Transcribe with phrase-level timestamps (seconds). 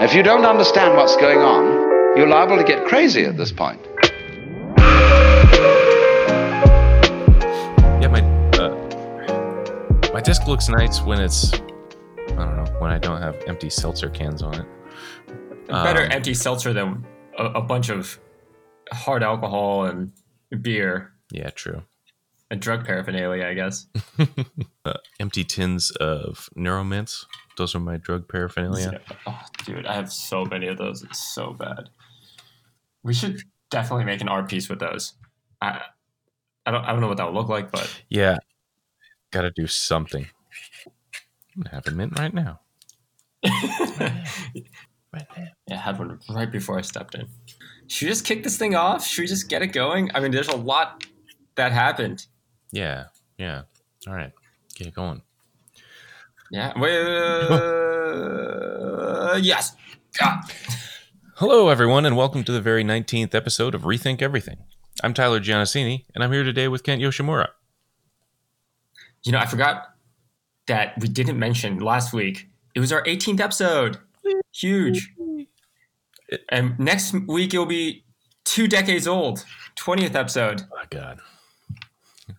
[0.00, 1.64] If you don't understand what's going on,
[2.16, 3.80] you're liable to get crazy at this point.
[8.00, 8.20] Yeah, my
[8.58, 11.58] uh, my disc looks nice when it's I
[12.44, 14.66] don't know when I don't have empty seltzer cans on it.
[15.68, 17.04] Better Um, empty seltzer than
[17.36, 18.18] a, a bunch of
[18.92, 20.12] hard alcohol and
[20.62, 21.82] beer Yeah, true.
[22.50, 23.86] and drug paraphernalia, I guess.
[24.84, 27.26] Uh, empty tins of Neuromints.
[27.58, 29.00] Those are my drug paraphernalia.
[29.26, 31.02] Oh, dude, I have so many of those.
[31.02, 31.90] It's so bad.
[33.02, 35.12] We should definitely make an art piece with those.
[35.60, 35.82] I,
[36.64, 38.38] I don't, I don't know what that would look like, but Yeah,
[39.32, 40.26] got to do something.
[41.56, 42.60] I'm gonna have a mint right now.
[45.10, 45.46] Right now.
[45.66, 47.26] Yeah, I had one right before I stepped in.
[47.86, 49.06] Should we just kick this thing off?
[49.06, 50.10] Should we just get it going?
[50.14, 51.06] I mean, there's a lot
[51.54, 52.26] that happened.
[52.72, 53.04] Yeah,
[53.38, 53.62] yeah.
[54.06, 54.32] All right,
[54.74, 55.22] get it going.
[56.50, 56.72] Yeah.
[56.78, 56.88] Well,
[59.38, 59.76] yes.
[60.20, 60.40] Ah.
[61.36, 64.56] Hello, everyone, and welcome to the very 19th episode of Rethink Everything.
[65.02, 67.48] I'm Tyler Giannassini, and I'm here today with Kent Yoshimura.
[69.24, 69.94] You know, I forgot
[70.68, 72.48] that we didn't mention last week.
[72.74, 73.98] It was our 18th episode.
[74.54, 75.12] Huge.
[76.48, 78.04] And next week it'll be
[78.44, 79.44] two decades old.
[79.76, 80.62] 20th episode.
[80.72, 81.20] Oh, my God.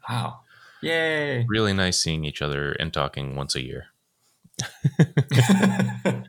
[0.10, 0.40] Wow.
[0.82, 1.46] Yay.
[1.48, 3.86] Really nice seeing each other and talking once a year.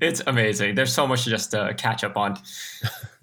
[0.00, 0.74] it's amazing.
[0.74, 2.38] There's so much to just uh, catch up on.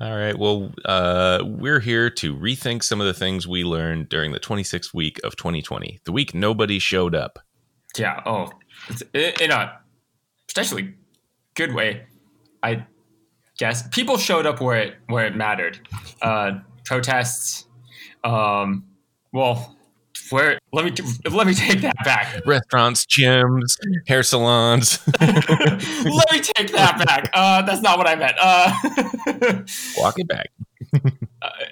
[0.00, 0.36] All right.
[0.36, 4.92] Well, uh, we're here to rethink some of the things we learned during the 26th
[4.92, 7.38] week of 2020, the week nobody showed up.
[7.96, 8.20] Yeah.
[8.26, 8.50] Oh,
[9.14, 9.78] in a
[10.48, 10.94] potentially
[11.54, 12.06] good way,
[12.62, 12.86] I
[13.58, 13.86] guess.
[13.88, 15.78] People showed up where it where it mattered.
[16.20, 17.66] Uh, protests.
[18.24, 18.84] Um,
[19.32, 19.76] well,
[20.30, 20.58] where?
[20.72, 20.92] Let me
[21.30, 22.40] let me take that back.
[22.46, 24.98] Restaurants, gyms, hair salons.
[25.20, 27.30] let me take that back.
[27.34, 28.36] Uh, that's not what I meant.
[28.40, 29.62] Uh,
[29.98, 30.50] Walk it back.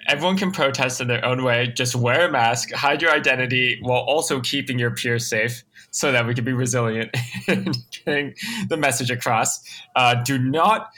[0.08, 1.72] everyone can protest in their own way.
[1.74, 6.26] Just wear a mask, hide your identity, while also keeping your peers safe, so that
[6.26, 7.10] we can be resilient
[7.48, 7.72] in
[8.04, 8.34] getting
[8.68, 9.60] the message across.
[9.96, 10.90] Uh, do not.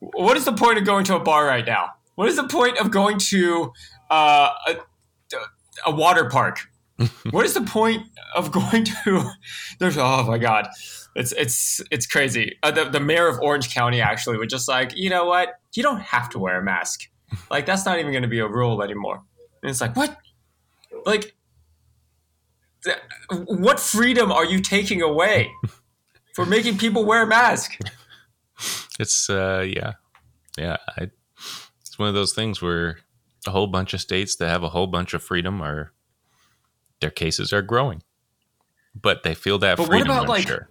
[0.00, 1.90] What is the point of going to a bar right now?
[2.16, 3.72] What is the point of going to
[4.10, 4.76] uh, a,
[5.86, 6.58] a water park?
[7.30, 8.02] What is the point
[8.34, 9.30] of going to?
[9.78, 10.68] There's oh my god,
[11.14, 12.56] it's it's it's crazy.
[12.62, 15.60] Uh, the the mayor of Orange County actually was just like, you know what?
[15.74, 17.08] You don't have to wear a mask.
[17.50, 19.22] Like that's not even going to be a rule anymore.
[19.62, 20.16] And it's like, what?
[21.06, 21.34] Like,
[22.84, 22.98] th-
[23.46, 25.50] what freedom are you taking away
[26.34, 27.78] for making people wear a mask?
[28.98, 29.92] It's, uh, yeah.
[30.58, 30.76] Yeah.
[30.96, 31.10] I,
[31.80, 32.98] it's one of those things where
[33.46, 35.92] a whole bunch of states that have a whole bunch of freedom are,
[37.02, 38.02] their cases are growing.
[38.94, 40.08] But they feel that But what freedom.
[40.10, 40.68] about, I'm like, sure.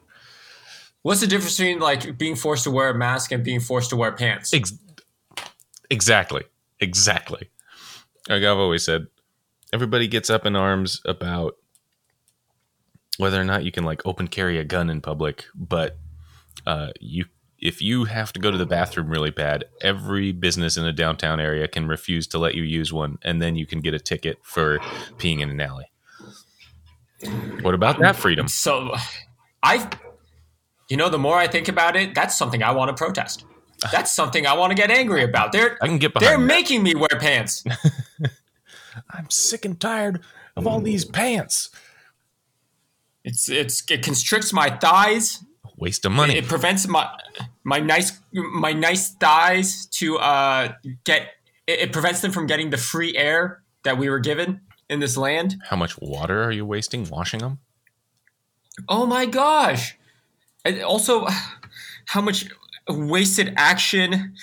[1.03, 3.95] What's the difference between like being forced to wear a mask and being forced to
[3.95, 4.53] wear pants?
[4.53, 4.73] Ex-
[5.89, 6.43] exactly.
[6.79, 7.49] Exactly.
[8.29, 9.07] Like I've always said,
[9.73, 11.55] everybody gets up in arms about
[13.17, 15.97] whether or not you can like open carry a gun in public, but
[16.65, 17.25] uh, you
[17.59, 21.39] if you have to go to the bathroom really bad, every business in a downtown
[21.39, 24.39] area can refuse to let you use one, and then you can get a ticket
[24.41, 24.79] for
[25.19, 25.90] peeing in an alley.
[27.61, 28.47] What about that freedom?
[28.47, 28.95] So,
[29.63, 29.89] I,
[30.89, 33.45] you know, the more I think about it, that's something I want to protest.
[33.91, 35.51] That's something I want to get angry about.
[35.51, 36.43] They're I can get they're that.
[36.43, 37.63] making me wear pants.
[39.09, 40.21] I'm sick and tired
[40.55, 41.71] of all these pants.
[43.23, 45.43] It's it's it constricts my thighs.
[45.77, 46.37] Waste of money.
[46.37, 47.09] It prevents my
[47.63, 51.29] my nice my nice thighs to uh get.
[51.65, 55.17] It, it prevents them from getting the free air that we were given in this
[55.17, 55.55] land.
[55.69, 57.59] How much water are you wasting washing them?
[58.87, 59.97] Oh my gosh!
[60.63, 61.25] And also,
[62.07, 62.45] how much
[62.87, 64.33] wasted action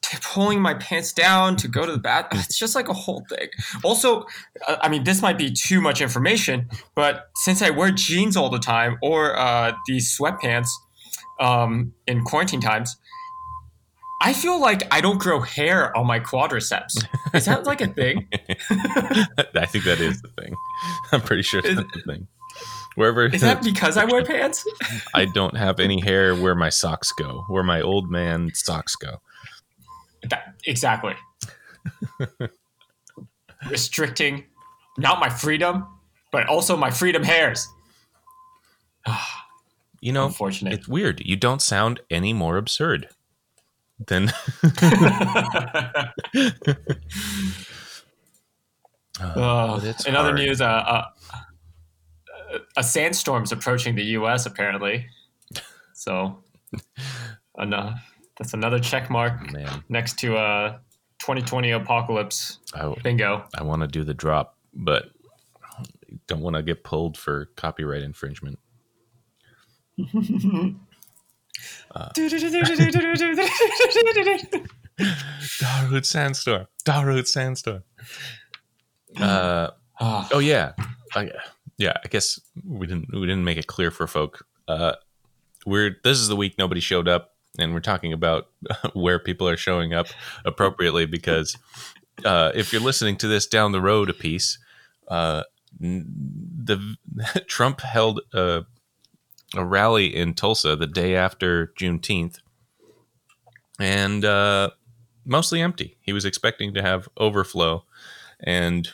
[0.00, 2.28] to pulling my pants down to go to the bath.
[2.32, 3.48] It's just like a whole thing.
[3.84, 4.22] Also,
[4.66, 8.48] uh, I mean, this might be too much information, but since I wear jeans all
[8.48, 10.68] the time or uh, these sweatpants
[11.40, 12.96] um, in quarantine times,
[14.20, 17.04] I feel like I don't grow hair on my quadriceps.
[17.34, 18.28] Is that like a thing?
[18.32, 20.54] I think that is the thing.
[21.12, 22.26] I'm pretty sure that's the thing.
[22.96, 24.66] Wherever Is that because I wear pants?
[25.14, 29.20] I don't have any hair where my socks go, where my old man socks go.
[30.28, 31.14] That, exactly.
[33.70, 34.44] Restricting
[34.96, 35.86] not my freedom,
[36.32, 37.68] but also my freedom hairs.
[40.00, 41.22] You know, it's weird.
[41.24, 43.08] You don't sound any more absurd
[44.00, 44.26] Uh,
[49.18, 51.04] but it's in other news, uh, uh,
[52.76, 54.46] a sandstorm's approaching the U.S.
[54.46, 55.06] Apparently,
[55.94, 56.38] so
[57.58, 57.94] Ano-
[58.36, 60.78] that's another check mark Man, next to uh
[61.18, 62.60] 2020 apocalypse.
[62.74, 63.44] I, Bingo.
[63.56, 65.10] I want to do the drop, but
[66.26, 68.58] don't want to get pulled for copyright infringement.
[75.60, 76.66] Darude Sandstorm.
[76.84, 77.82] Darude Sandstorm.
[79.20, 79.68] Uh,
[80.00, 80.72] Ah, oh yeah,
[81.14, 81.30] I,
[81.76, 81.94] yeah.
[82.04, 84.46] I guess we didn't we didn't make it clear for folk.
[84.68, 84.92] Uh,
[85.66, 88.46] we're this is the week nobody showed up, and we're talking about
[88.92, 90.06] where people are showing up
[90.44, 91.56] appropriately because
[92.24, 94.58] uh, if you're listening to this down the road a piece,
[95.08, 95.42] uh,
[95.80, 96.96] the
[97.48, 98.64] Trump held a,
[99.54, 102.38] a rally in Tulsa the day after Juneteenth,
[103.78, 104.70] and uh,
[105.24, 105.96] mostly empty.
[106.00, 107.84] He was expecting to have overflow,
[108.40, 108.88] and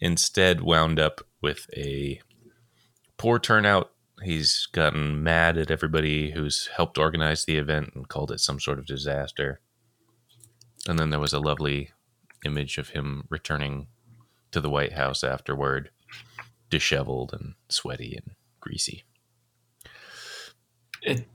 [0.00, 2.20] instead wound up with a
[3.16, 3.90] poor turnout.
[4.22, 8.78] He's gotten mad at everybody who's helped organize the event and called it some sort
[8.78, 9.60] of disaster.
[10.86, 11.90] And then there was a lovely
[12.44, 13.88] image of him returning
[14.52, 15.90] to the White House afterward,
[16.70, 19.04] disheveled and sweaty and greasy.
[21.02, 21.26] It,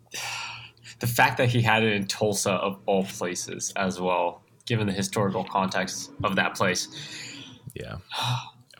[0.99, 4.93] the fact that he had it in Tulsa of all places as well, given the
[4.93, 6.87] historical context of that place.
[7.73, 7.97] Yeah.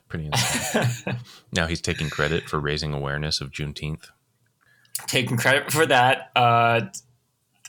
[0.10, 1.18] Pretty insane.
[1.52, 4.06] now he's taking credit for raising awareness of Juneteenth.
[5.06, 6.32] Taking credit for that.
[6.34, 6.82] Uh,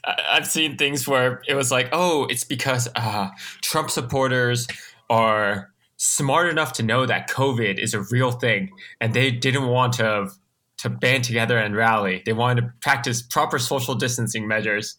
[0.04, 3.30] I've seen things where it was like, oh, it's because uh,
[3.62, 4.68] Trump supporters
[5.10, 9.94] are smart enough to know that COVID is a real thing, and they didn't want
[9.94, 10.30] to
[10.78, 12.22] to band together and rally.
[12.24, 14.96] They wanted to practice proper social distancing measures.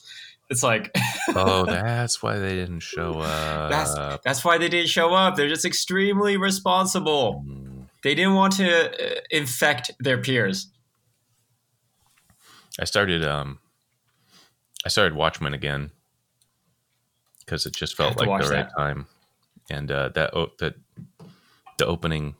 [0.49, 0.95] It's like
[1.35, 3.69] Oh, that's why they didn't show up.
[3.69, 5.35] that's that's why they didn't show up.
[5.35, 7.43] They're just extremely responsible.
[7.47, 7.87] Mm.
[8.03, 10.67] They didn't want to uh, infect their peers.
[12.79, 13.59] I started um
[14.85, 15.91] I started Watchmen again
[17.39, 18.75] because it just felt like the right that.
[18.77, 19.07] time,
[19.69, 20.75] and uh, that o- that
[21.77, 22.35] the opening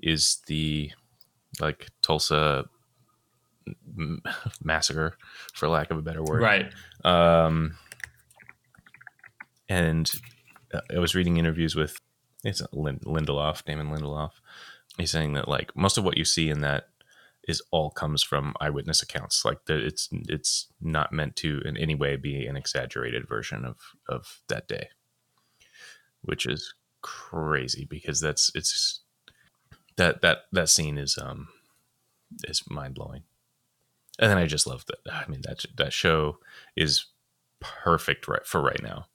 [0.00, 0.90] is the
[1.60, 2.64] like Tulsa
[4.62, 5.16] massacre,
[5.52, 6.42] for lack of a better word.
[6.42, 6.72] Right.
[7.04, 7.76] Um,
[9.68, 10.10] and
[10.72, 11.98] uh, I was reading interviews with
[12.44, 14.32] it's Lind- Lindelof, Damon Lindelof.
[14.98, 16.88] He's saying that like most of what you see in that
[17.46, 19.44] is all comes from eyewitness accounts.
[19.44, 23.76] Like that, it's it's not meant to in any way be an exaggerated version of
[24.08, 24.88] of that day,
[26.22, 29.00] which is crazy because that's it's
[29.96, 31.48] that that that scene is um
[32.44, 33.22] is mind blowing.
[34.18, 34.98] And then I just love that.
[35.12, 36.38] I mean that that show
[36.76, 37.06] is
[37.60, 39.06] perfect right for right now.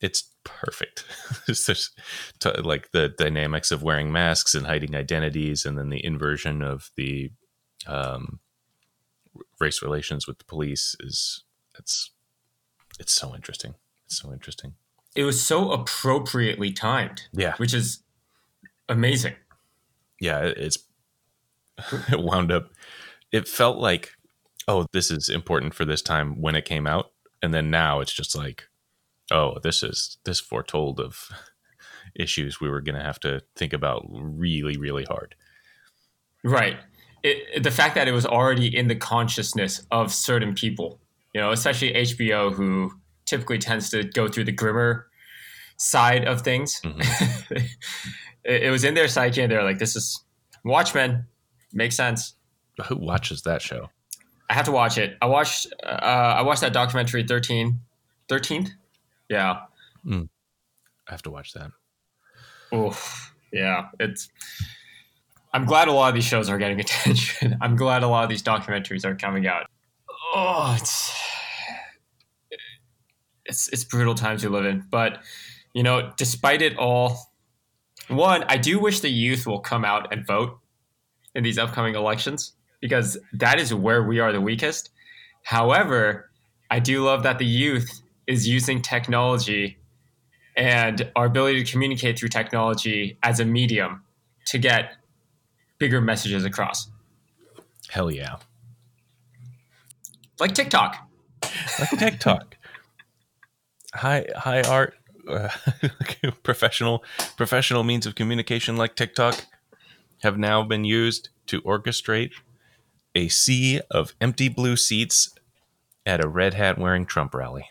[0.00, 1.04] It's perfect.
[1.48, 1.98] it's just
[2.40, 6.90] t- like the dynamics of wearing masks and hiding identities, and then the inversion of
[6.96, 7.30] the
[7.86, 8.40] um,
[9.60, 11.44] race relations with the police is
[11.78, 12.10] it's
[12.98, 13.74] it's so interesting.
[14.06, 14.74] It's so interesting.
[15.14, 18.02] It was so appropriately timed, Yeah, which is
[18.88, 19.34] amazing.
[20.22, 20.40] Yeah.
[20.46, 20.78] it- It's
[22.12, 22.70] it wound up.
[23.32, 24.12] It felt like,
[24.68, 27.06] oh, this is important for this time when it came out,
[27.42, 28.64] and then now it's just like,
[29.30, 31.28] oh, this is this foretold of
[32.14, 35.34] issues we were going to have to think about really, really hard.
[36.44, 36.76] Right.
[37.22, 41.00] It, the fact that it was already in the consciousness of certain people,
[41.34, 42.92] you know, especially HBO, who
[43.26, 45.06] typically tends to go through the grimmer
[45.78, 46.80] side of things.
[46.84, 47.68] Mhm.
[48.44, 50.22] it, it was in their psyche, and they're like, "This is
[50.64, 51.26] Watchmen,
[51.72, 52.34] makes sense."
[52.88, 53.90] Who watches that show?
[54.48, 55.16] I have to watch it.
[55.22, 55.66] I watched.
[55.82, 57.80] Uh, I watched that documentary, 13,
[58.28, 58.70] 13th.
[59.28, 59.60] Yeah.
[60.10, 60.26] I
[61.08, 61.70] have to watch that.
[62.74, 63.34] Oof.
[63.52, 63.88] Yeah.
[63.98, 64.28] It's.
[65.54, 67.56] I'm glad a lot of these shows are getting attention.
[67.60, 69.66] I'm glad a lot of these documentaries are coming out.
[70.34, 71.12] Oh, it's
[73.44, 74.84] it's it's brutal times we live in.
[74.90, 75.22] But
[75.72, 77.31] you know, despite it all,
[78.08, 80.58] one, I do wish the youth will come out and vote
[81.34, 84.90] in these upcoming elections because that is where we are the weakest.
[85.42, 86.30] However,
[86.70, 89.78] I do love that the youth is using technology
[90.56, 94.02] and our ability to communicate through technology as a medium
[94.46, 94.92] to get
[95.78, 96.90] bigger messages across.
[97.88, 98.36] Hell yeah.
[100.38, 100.96] Like TikTok.
[101.78, 102.56] Like TikTok.
[103.94, 104.94] high high art
[105.28, 105.48] uh,
[106.42, 107.04] professional
[107.36, 109.46] professional means of communication like TikTok
[110.22, 112.32] have now been used to orchestrate
[113.14, 115.34] a sea of empty blue seats
[116.06, 117.68] at a red hat wearing Trump rally.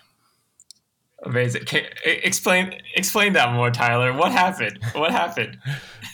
[1.23, 1.65] Amazing.
[1.65, 4.11] Can, explain explain that more, Tyler.
[4.13, 4.79] What happened?
[4.93, 5.57] What happened?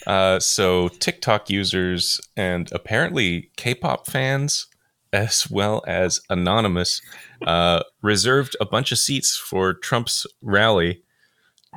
[0.06, 4.68] Uh, so TikTok users and apparently K-pop fans
[5.12, 7.00] as well as Anonymous,
[7.46, 11.02] uh, reserved a bunch of seats for Trump's rally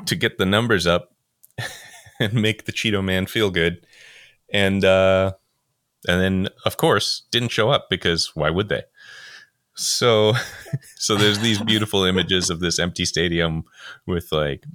[0.05, 1.13] to get the numbers up
[2.19, 3.85] and make the Cheeto Man feel good.
[4.53, 5.33] And uh,
[6.07, 8.83] and then, of course, didn't show up because why would they?
[9.75, 10.33] So,
[10.95, 13.63] so there's these beautiful images of this empty stadium
[14.05, 14.65] with like,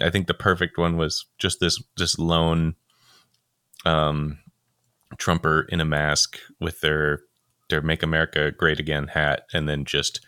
[0.00, 2.74] I think the perfect one was just this this lone
[3.84, 4.38] um,
[5.18, 7.20] Trumper in a mask with their
[7.70, 10.20] their "Make America Great Again" hat, and then just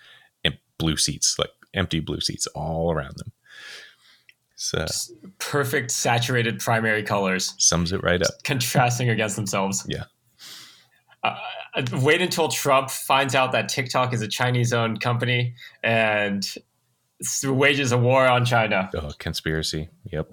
[0.78, 3.32] blue seats, like empty blue seats all around them.
[4.56, 4.86] So
[5.38, 8.42] Perfect saturated primary colors sums it right up.
[8.42, 9.84] contrasting against themselves.
[9.86, 10.04] Yeah.
[11.22, 11.36] Uh,
[12.00, 16.54] wait until Trump finds out that TikTok is a Chinese owned company and
[17.44, 18.90] wages a war on China.
[18.94, 19.90] Oh, conspiracy.
[20.10, 20.32] Yep.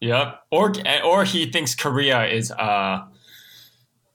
[0.00, 0.40] Yep.
[0.50, 0.72] Or
[1.04, 3.04] or he thinks Korea is uh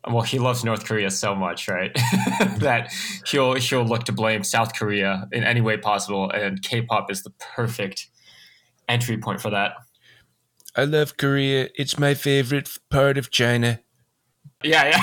[0.09, 1.93] well he loves North Korea so much, right?
[2.57, 2.91] that
[3.25, 7.29] he'll he'll look to blame South Korea in any way possible and K-pop is the
[7.55, 8.09] perfect
[8.87, 9.73] entry point for that.
[10.75, 11.69] I love Korea.
[11.75, 13.79] It's my favorite part of China.
[14.63, 15.01] Yeah,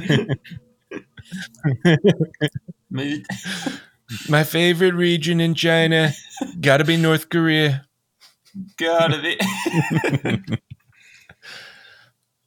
[0.00, 0.24] yeah.
[2.90, 3.24] Maybe-
[4.28, 6.10] My favorite region in China.
[6.60, 7.86] Gotta be North Korea.
[8.76, 9.38] Gotta be.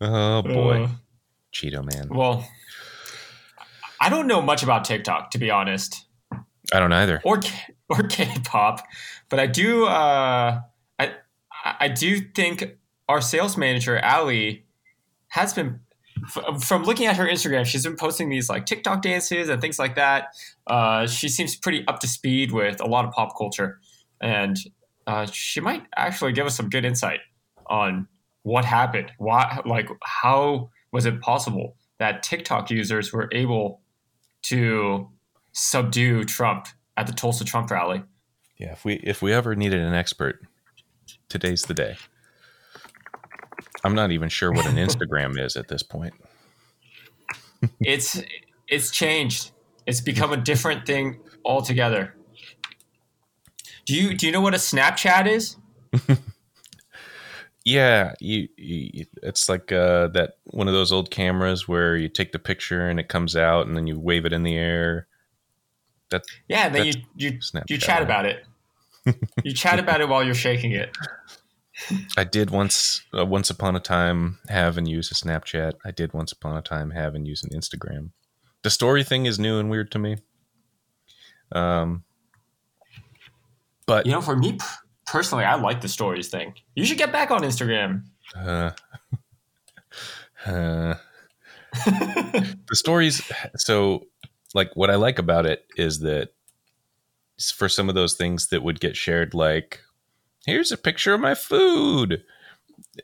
[0.01, 0.83] Oh boy.
[0.83, 0.89] Uh,
[1.53, 2.10] Cheeto man.
[2.10, 2.45] well,
[4.01, 6.05] I don't know much about TikTok to be honest.
[6.74, 7.22] I don't either.
[7.24, 7.39] or
[7.88, 8.86] or K-pop,
[9.33, 10.61] but I do uh,
[10.99, 11.13] I
[11.65, 12.77] I do think
[13.09, 14.67] our sales manager Ali
[15.29, 15.79] has been
[16.61, 17.65] from looking at her Instagram.
[17.65, 20.35] She's been posting these like TikTok dances and things like that.
[20.67, 23.79] Uh, she seems pretty up to speed with a lot of pop culture,
[24.21, 24.55] and
[25.07, 27.21] uh, she might actually give us some good insight
[27.65, 28.07] on
[28.43, 29.13] what happened.
[29.17, 33.81] Why, like, how was it possible that TikTok users were able
[34.43, 35.09] to
[35.53, 38.03] subdue Trump at the Tulsa Trump rally.
[38.57, 40.41] Yeah, if we if we ever needed an expert,
[41.29, 41.98] today's the day.
[43.83, 46.13] I'm not even sure what an Instagram is at this point.
[47.79, 48.22] It's
[48.67, 49.51] it's changed.
[49.86, 52.15] It's become a different thing altogether.
[53.86, 55.57] Do you do you know what a Snapchat is?
[57.65, 62.33] Yeah, you, you it's like uh, that one of those old cameras where you take
[62.33, 65.07] the picture and it comes out and then you wave it in the air.
[66.13, 68.03] That Yeah, then you you you chat right?
[68.03, 68.46] about it.
[69.43, 70.96] you chat about it while you're shaking it.
[72.17, 75.74] I did once uh, once upon a time have and use a Snapchat.
[75.84, 78.12] I did once upon a time have and use an Instagram.
[78.62, 80.17] The story thing is new and weird to me.
[81.51, 82.03] Um,
[83.88, 84.58] but You know, for me
[85.08, 86.53] personally, I like the stories thing.
[86.75, 88.03] You should get back on Instagram.
[88.38, 88.72] uh,
[90.46, 90.96] uh,
[91.86, 93.22] the stories
[93.58, 94.05] so
[94.53, 96.33] like what i like about it is that
[97.55, 99.79] for some of those things that would get shared like
[100.45, 102.24] here's a picture of my food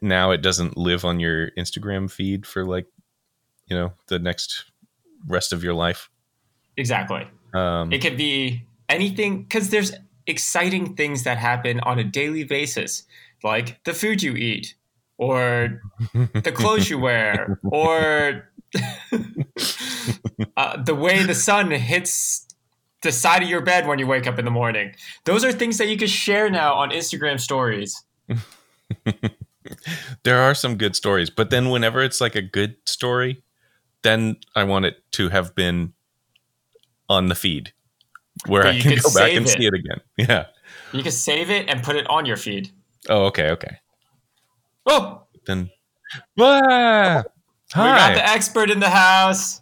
[0.01, 2.85] now it doesn't live on your instagram feed for like
[3.67, 4.65] you know the next
[5.27, 6.09] rest of your life
[6.77, 7.27] exactly.
[7.53, 9.93] um It could be anything because there's
[10.27, 13.03] exciting things that happen on a daily basis,
[13.43, 14.75] like the food you eat,
[15.17, 15.81] or
[16.13, 18.49] the clothes you wear, or
[20.57, 22.45] uh, the way the sun hits
[23.01, 24.93] the side of your bed when you wake up in the morning.
[25.25, 28.03] Those are things that you can share now on Instagram stories.
[30.23, 33.43] there are some good stories but then whenever it's like a good story
[34.03, 35.93] then i want it to have been
[37.07, 37.71] on the feed
[38.47, 39.49] where i can go back and it.
[39.49, 40.45] see it again yeah
[40.91, 42.71] You can save it and put it on your feed.
[43.09, 43.77] oh okay okay
[44.85, 45.69] Oh, then
[46.39, 47.23] ah,
[47.75, 49.58] we got the expert in the house.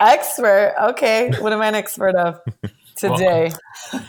[0.00, 0.74] Expert.
[0.90, 1.30] Okay.
[1.38, 2.40] What am I an expert of
[2.96, 3.50] today?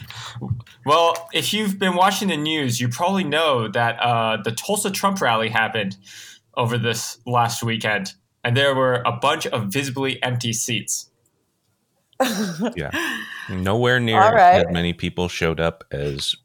[0.86, 5.20] Well, if you've been watching the news, you probably know that uh, the Tulsa Trump
[5.20, 5.98] rally happened
[6.56, 8.14] over this last weekend,
[8.46, 11.10] and there were a bunch of visibly empty seats.
[12.76, 12.90] yeah
[13.50, 14.66] nowhere near All right.
[14.66, 16.36] as many people showed up as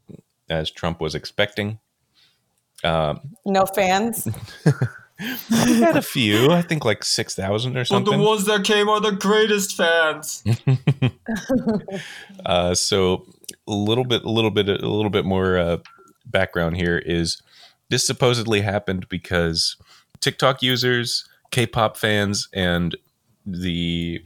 [0.47, 1.79] as trump was expecting
[2.83, 4.27] um no fans.
[5.65, 8.11] We had a few i think like 6000 or something.
[8.11, 10.43] But the ones that came are the greatest fans.
[12.45, 13.25] uh so
[13.67, 15.77] a little bit a little bit a little bit more uh
[16.25, 17.41] background here is
[17.89, 19.75] this supposedly happened because
[20.19, 22.95] tiktok users k-pop fans and
[23.45, 24.23] the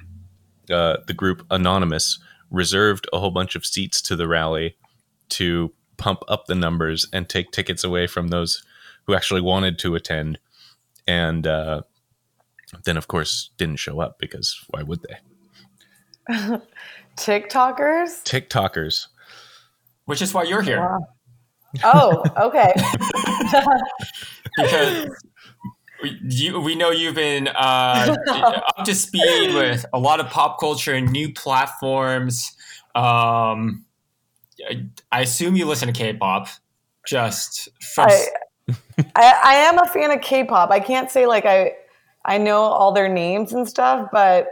[0.71, 4.75] uh the group anonymous reserved a whole bunch of seats to the rally
[5.29, 8.63] to pump up the numbers and take tickets away from those
[9.05, 10.37] who actually wanted to attend
[11.07, 11.81] and uh
[12.83, 15.17] then of course didn't show up because why would they
[17.17, 18.23] TikTokers.
[18.23, 19.07] TikTokers.
[20.05, 20.79] which is why you're here.
[20.79, 21.07] Wow.
[21.83, 22.73] Oh, okay.
[24.57, 25.09] because
[26.01, 30.59] we, you, we know you've been uh, up to speed with a lot of pop
[30.59, 32.55] culture and new platforms.
[32.95, 33.85] Um,
[34.69, 36.47] I, I assume you listen to K-pop,
[37.05, 38.25] just from I,
[39.15, 40.71] I I am a fan of K-pop.
[40.71, 41.73] I can't say like I
[42.25, 44.47] I know all their names and stuff, but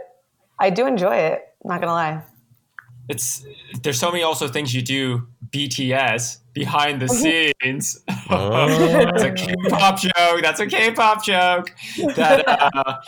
[0.58, 1.42] I do enjoy it.
[1.64, 2.22] Not gonna lie.
[3.08, 3.44] it's
[3.82, 7.08] there's so many also things you do BTS behind the
[7.62, 8.02] scenes.
[8.30, 8.66] Oh.
[8.66, 10.42] That's a K-pop joke.
[10.42, 11.72] That's a K-pop joke.
[12.16, 12.98] That uh,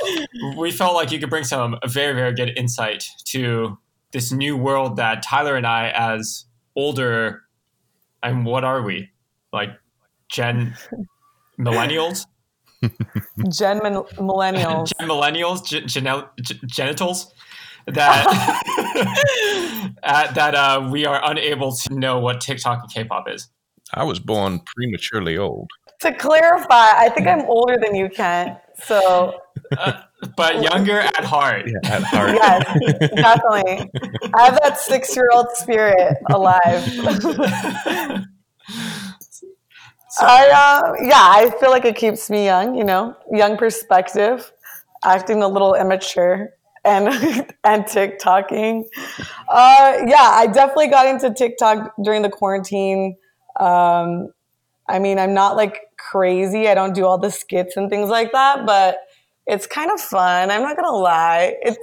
[0.57, 3.79] we felt like you could bring some very very good insight to
[4.13, 7.43] this new world that Tyler and I, as older,
[8.23, 9.11] and what are we
[9.53, 9.71] like,
[10.29, 10.77] Gen
[11.59, 12.27] millennials,
[13.51, 14.93] Gen min- millennials.
[14.99, 17.33] Gen millennials, gen- genel- g- genitals.
[17.87, 18.27] That
[20.03, 23.49] uh, that uh, we are unable to know what TikTok and K-pop is.
[23.95, 25.71] I was born prematurely old.
[26.01, 28.59] to clarify, I think I'm older than you, Kent.
[28.85, 29.41] So
[30.37, 31.67] but younger at heart.
[31.67, 32.31] Yeah, at heart.
[32.35, 32.65] yes,
[33.17, 33.91] definitely.
[34.35, 36.85] I have that six-year-old spirit alive.
[40.21, 42.75] I uh, yeah, I feel like it keeps me young.
[42.75, 44.53] You know, young perspective,
[45.05, 46.51] acting a little immature,
[46.85, 47.09] and
[47.65, 48.85] and TikToking.
[49.49, 53.17] Uh, yeah, I definitely got into TikTok during the quarantine.
[53.59, 54.33] Um,
[54.89, 56.69] I mean, I'm not like crazy.
[56.69, 58.99] I don't do all the skits and things like that, but
[59.47, 60.51] it's kind of fun.
[60.51, 61.57] I'm not gonna lie.
[61.63, 61.79] It's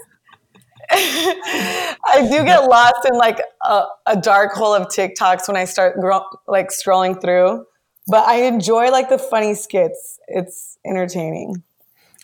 [0.92, 6.00] I do get lost in like a, a dark hole of TikToks when I start
[6.00, 7.66] gro- like scrolling through,
[8.08, 10.20] but I enjoy like the funny skits.
[10.28, 11.64] It's entertaining.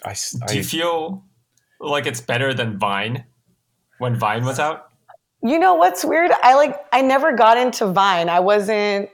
[0.03, 1.23] I, s- Do you feel
[1.79, 3.25] like it's better than Vine
[3.99, 4.87] when Vine was out?
[5.43, 6.31] You know what's weird?
[6.43, 8.29] I like I never got into Vine.
[8.29, 9.09] I wasn't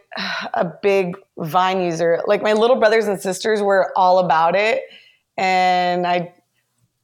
[0.54, 2.22] a big Vine user.
[2.28, 4.82] Like my little brothers and sisters were all about it,
[5.38, 6.34] and I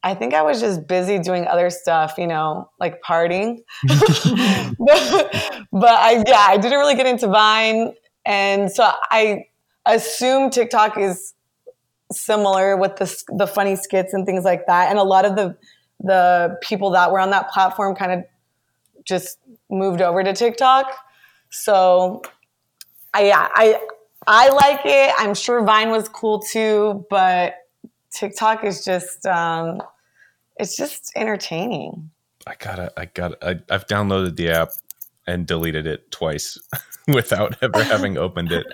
[0.04, 3.60] I think I was just busy doing other stuff, you know, like partying.
[3.88, 5.32] but,
[5.72, 7.94] but I yeah, I didn't really get into Vine,
[8.26, 9.46] and so I
[9.86, 11.34] assume TikTok is
[12.12, 14.90] similar with the the funny skits and things like that.
[14.90, 15.58] And a lot of the
[16.00, 18.26] the people that were on that platform kind of
[19.04, 19.38] just
[19.70, 20.86] moved over to TikTok.
[21.50, 22.22] So
[23.14, 23.80] I yeah, I
[24.26, 25.14] I like it.
[25.18, 27.56] I'm sure Vine was cool too, but
[28.12, 29.82] TikTok is just um
[30.58, 32.12] it's just entertaining.
[32.46, 34.72] I gotta, I gotta, I, I've downloaded the app
[35.26, 36.60] and deleted it twice
[37.08, 38.66] without ever having opened it.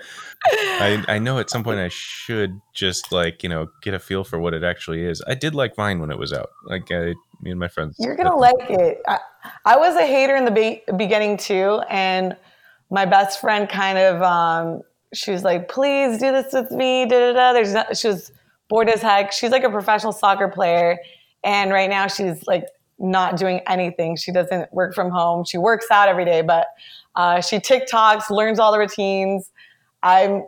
[0.45, 4.23] I, I know at some point I should just like you know get a feel
[4.23, 5.21] for what it actually is.
[5.27, 6.49] I did like Vine when it was out.
[6.65, 7.95] Like I, me and my friends.
[7.99, 9.01] You're gonna like it.
[9.07, 9.19] I,
[9.65, 12.35] I was a hater in the be- beginning too, and
[12.89, 14.81] my best friend kind of um,
[15.13, 17.53] she was like, "Please do this with me." Da da da.
[17.53, 18.31] There's not, she was
[18.69, 19.31] bored as heck.
[19.31, 20.99] She's like a professional soccer player,
[21.43, 22.65] and right now she's like
[22.97, 24.15] not doing anything.
[24.15, 25.45] She doesn't work from home.
[25.45, 26.67] She works out every day, but
[27.15, 29.51] uh, she TikToks, learns all the routines.
[30.03, 30.45] I'm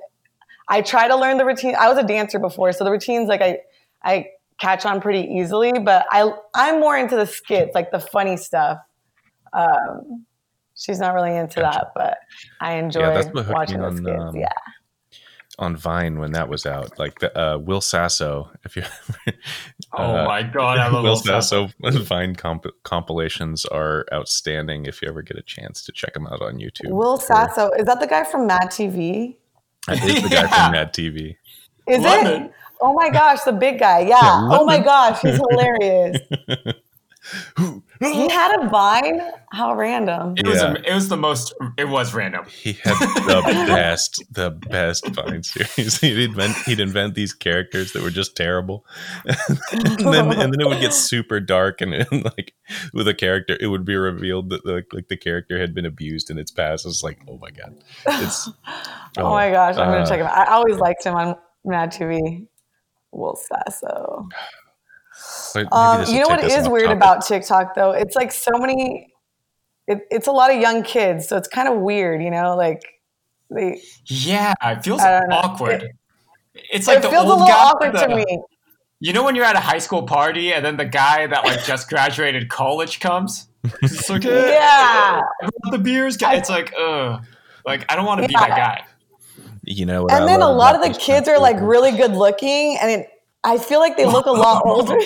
[0.70, 1.76] I try to learn the routine.
[1.78, 3.60] I was a dancer before, so the routines like I
[4.04, 4.28] I
[4.60, 8.78] catch on pretty easily, but I I'm more into the skits, like the funny stuff.
[9.54, 10.26] Um,
[10.76, 11.80] she's not really into Gotcha.
[11.80, 12.18] that, but
[12.62, 14.20] I enjoy Yeah, that's what watching the on, skits.
[14.22, 14.48] um, yeah.
[15.60, 16.98] on Vine when that was out.
[16.98, 18.84] Like the uh, Will Sasso, if you
[19.94, 21.68] Oh uh, my god, I love Will Will Sasso.
[21.84, 24.86] Sasso Vine comp- compilations are outstanding.
[24.86, 27.72] If you ever get a chance to check them out on YouTube, Will They're- Sasso
[27.72, 29.36] is that the guy from Mad TV?
[29.88, 30.48] That is the guy Yeah.
[30.48, 31.38] from Mad TV.
[31.88, 32.44] Is London.
[32.44, 32.54] it?
[32.82, 34.00] Oh my gosh, the big guy.
[34.00, 34.20] Yeah.
[34.22, 36.18] Yeah, oh my gosh, he's hilarious.
[38.00, 39.22] He had a vine.
[39.52, 40.36] How random.
[40.38, 40.76] It was Yeah.
[40.86, 42.46] it was the most it was random.
[42.46, 45.98] He had the best, the best Vine series.
[46.02, 48.86] He'd invent, he'd invent these characters that were just terrible,
[49.26, 52.54] and then and then it would get super dark and, and like
[52.94, 56.30] with a character, it would be revealed that like, like the character had been abused
[56.30, 56.86] in its past.
[56.86, 57.76] It's like, oh my god,
[58.08, 58.50] it's
[59.18, 60.48] Oh, my gosh, I'm uh, gonna check him out.
[60.48, 62.48] I always liked him on Mad TV.
[63.12, 64.30] Will Sasso.
[65.54, 66.98] But maybe Um, you know take what us is off weird topic.
[66.98, 67.92] about TikTok though?
[67.92, 69.08] It's like so many.
[69.88, 72.56] It, it's a lot of young kids, so it's kind of weird, you know.
[72.56, 72.82] Like
[73.50, 75.92] they, Yeah, it feels I don't awkward.
[76.54, 77.54] it's like it the feels a little guy.
[77.54, 78.26] awkward to me.
[79.00, 81.64] You know when you're at a high school party and then the guy that like
[81.66, 83.48] just graduated college comes?
[83.82, 86.36] It's like, "Eh, Yeah, I the beers, guy.
[86.36, 87.24] It's like, ugh.
[87.66, 88.86] Like I don't want to be that guy.
[89.64, 92.12] You know, what I and then a lot of the kids are like really good
[92.14, 93.08] looking, and it
[93.44, 94.98] I feel like they look a lot older.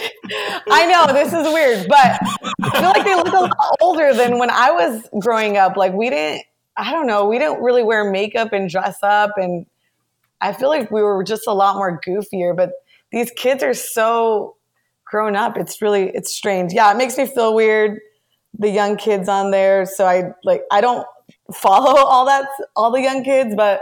[0.69, 2.19] I know this is weird, but
[2.63, 5.77] I feel like they look a lot older than when I was growing up.
[5.77, 6.43] Like we didn't,
[6.77, 9.65] I don't know, we didn't really wear makeup and dress up, and
[10.41, 12.55] I feel like we were just a lot more goofier.
[12.55, 12.71] But
[13.11, 14.57] these kids are so
[15.05, 15.57] grown up.
[15.57, 16.73] It's really, it's strange.
[16.73, 17.99] Yeah, it makes me feel weird.
[18.57, 21.05] The young kids on there, so I like, I don't
[21.53, 23.81] follow all that, all the young kids, but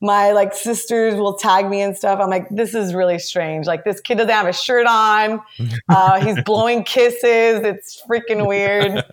[0.00, 2.20] my like sisters will tag me and stuff.
[2.20, 3.66] I'm like, this is really strange.
[3.66, 5.40] Like this kid doesn't have a shirt on.
[5.88, 7.60] Uh, he's blowing kisses.
[7.62, 9.04] It's freaking weird.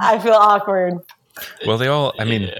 [0.00, 0.94] I feel awkward.
[1.66, 2.12] Well, they all.
[2.18, 2.50] I mean,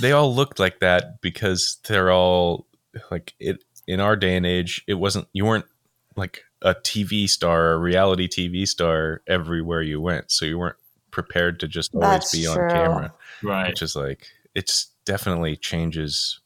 [0.00, 2.66] they all looked like that because they're all
[3.10, 3.64] like it.
[3.86, 5.26] In our day and age, it wasn't.
[5.32, 5.64] You weren't
[6.16, 10.76] like a TV star, a reality TV star everywhere you went, so you weren't
[11.10, 12.52] prepared to just always That's be true.
[12.52, 13.14] on camera.
[13.42, 13.68] Right.
[13.68, 16.39] Which is like it's definitely changes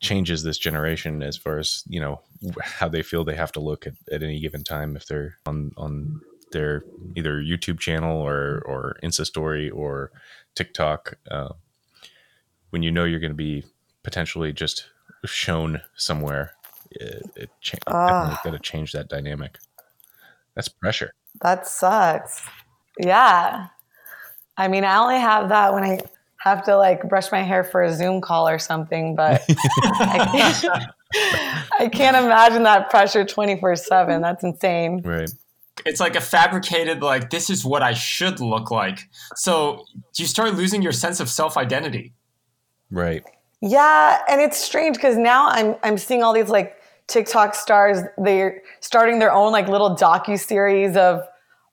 [0.00, 2.20] changes this generation as far as you know
[2.62, 5.72] how they feel they have to look at, at any given time if they're on
[5.76, 6.20] on
[6.52, 6.82] their
[7.16, 10.10] either YouTube channel or or Insta story or
[10.54, 11.14] TikTok.
[11.30, 11.50] Uh,
[12.70, 13.64] when you know you're going to be
[14.02, 14.86] potentially just
[15.24, 16.52] shown somewhere,
[16.90, 18.06] it, it cha- Ah.
[18.28, 19.58] definitely got to change that dynamic.
[20.54, 21.12] That's pressure.
[21.42, 22.42] That sucks.
[22.98, 23.68] Yeah.
[24.56, 26.00] I mean, I only have that when I
[26.48, 29.42] have to like brush my hair for a Zoom call or something, but
[30.00, 30.86] I, can't,
[31.80, 34.20] I can't imagine that pressure 24 7.
[34.22, 35.02] That's insane.
[35.04, 35.30] Right.
[35.86, 39.08] it's like a fabricated like this is what I should look like.
[39.36, 39.84] So
[40.16, 42.14] you start losing your sense of self identity.
[42.90, 43.24] Right.
[43.60, 46.76] Yeah, and it's strange because now I'm I'm seeing all these like
[47.08, 47.98] TikTok stars.
[48.16, 51.22] They're starting their own like little docu series of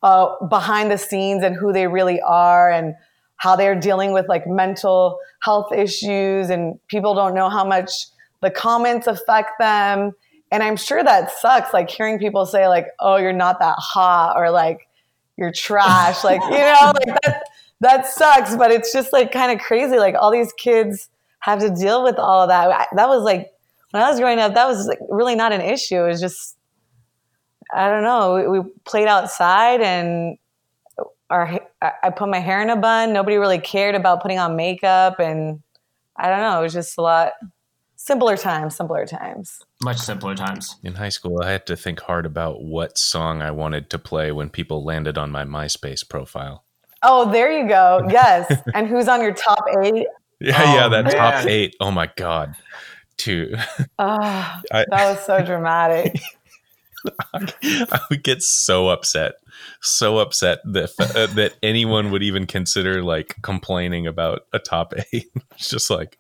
[0.02, 2.96] uh, behind the scenes and who they really are and
[3.38, 7.92] how they're dealing with like mental health issues and people don't know how much
[8.42, 10.12] the comments affect them.
[10.52, 11.74] And I'm sure that sucks.
[11.74, 14.88] Like hearing people say like, "Oh, you're not that hot," or like,
[15.38, 17.44] "You're trash." like you know, like that
[17.82, 18.56] that sucks.
[18.56, 19.98] But it's just like kind of crazy.
[19.98, 22.88] Like all these kids have to deal with all of that.
[22.96, 23.52] That was like
[23.92, 26.04] when I was growing up, that was like really not an issue.
[26.04, 26.56] It was just
[27.74, 28.36] I don't know.
[28.36, 30.38] We, we played outside and
[31.30, 33.14] our I I put my hair in a bun.
[33.14, 35.62] Nobody really cared about putting on makeup and
[36.16, 36.60] I don't know.
[36.60, 37.34] It was just a lot
[37.96, 39.62] simpler times, simpler times.
[39.82, 40.76] Much simpler times.
[40.84, 44.32] In high school, I had to think hard about what song I wanted to play
[44.32, 46.64] when people landed on my MySpace profile.
[47.04, 48.08] Oh, there you go.
[48.10, 48.62] Yes.
[48.74, 50.08] and who's on your top eight?
[50.40, 51.76] Yeah, Oh, yeah, that top eight.
[51.80, 52.56] Oh my god,
[53.18, 53.56] two.
[53.80, 53.82] Oh,
[54.72, 56.20] I, that was so dramatic.
[57.34, 59.36] I would get so upset,
[59.82, 65.30] so upset that uh, that anyone would even consider like complaining about a top eight.
[65.52, 66.18] It's just like,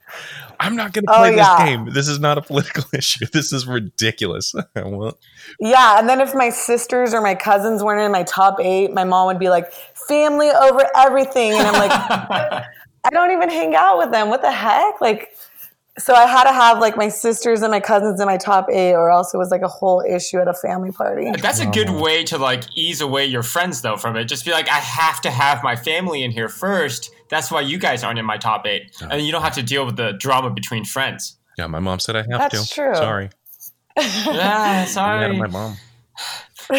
[0.60, 1.58] I'm not going to Oh, play yeah.
[1.58, 1.94] this game.
[1.94, 3.26] This is not a political issue.
[3.34, 4.54] This is ridiculous.
[4.76, 5.18] Want
[5.60, 9.04] Yeah, and then if my sisters or my cousins weren't in my top eight, my
[9.04, 9.72] mom would be like,
[10.08, 14.30] "Family over everything," and I'm like, I don't even hang out with them.
[14.30, 15.00] What the heck?
[15.02, 15.30] Like,
[15.98, 18.94] so I had to have like my sisters and my cousins in my top eight,
[18.94, 21.32] or else it was like a whole issue at a family party.
[21.42, 24.26] That's a good um, way to like ease away your friends though from it.
[24.26, 27.12] Just be like, I have to have my family in here first.
[27.30, 29.86] That's why you guys aren't in my top eight, and you don't have to deal
[29.86, 31.38] with the drama between friends.
[31.58, 32.74] Yeah, my mom said I have That's to.
[32.74, 32.96] true.
[32.96, 33.30] Sorry.
[33.98, 35.38] Yeah, I'm mad sorry.
[35.38, 35.78] my mom.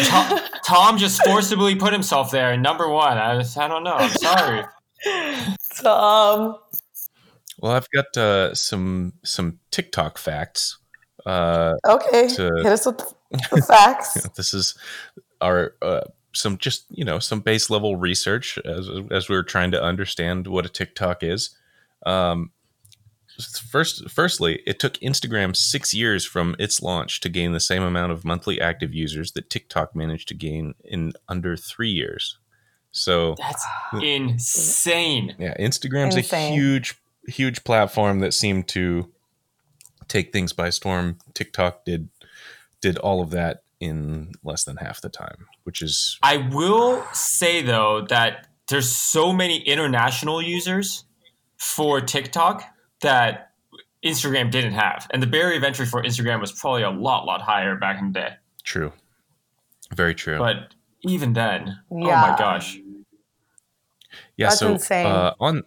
[0.03, 3.17] Tom, Tom just forcibly put himself there number one.
[3.17, 3.95] I, I don't know.
[3.95, 4.63] I'm sorry.
[5.81, 6.57] Tom,
[7.59, 10.77] Well, I've got uh, some some TikTok facts.
[11.25, 12.97] Uh, okay, To- hit us with
[13.51, 14.13] the facts.
[14.35, 14.75] this is
[15.41, 16.01] our uh,
[16.33, 20.47] some just you know some base level research as as we were trying to understand
[20.47, 21.51] what a TikTok is.
[22.05, 22.51] Um,
[23.69, 28.11] first, firstly, it took Instagram six years from its launch to gain the same amount
[28.11, 32.37] of monthly active users that TikTok managed to gain in under three years.
[32.91, 33.65] So That's
[34.01, 35.35] insane.
[35.37, 36.53] yeah, Instagram's Insane.
[36.53, 39.11] a huge, huge platform that seemed to
[40.07, 41.17] take things by storm.
[41.33, 42.09] TikTok did
[42.81, 47.61] did all of that in less than half the time, which is I will say
[47.61, 51.05] though that there's so many international users
[51.57, 52.63] for TikTok
[53.01, 53.51] that
[54.05, 57.41] Instagram didn't have, and the barrier of entry for Instagram was probably a lot, lot
[57.41, 58.29] higher back in the day.
[58.63, 58.93] true.
[59.95, 60.37] Very true.
[60.37, 62.77] But even then, oh my gosh,
[64.35, 64.47] yeah.
[64.49, 65.05] That's so insane.
[65.05, 65.63] Uh, on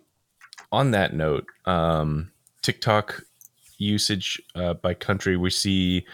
[0.73, 2.31] on that note, um,
[2.63, 3.23] TikTok
[3.79, 6.07] usage uh, by country, we see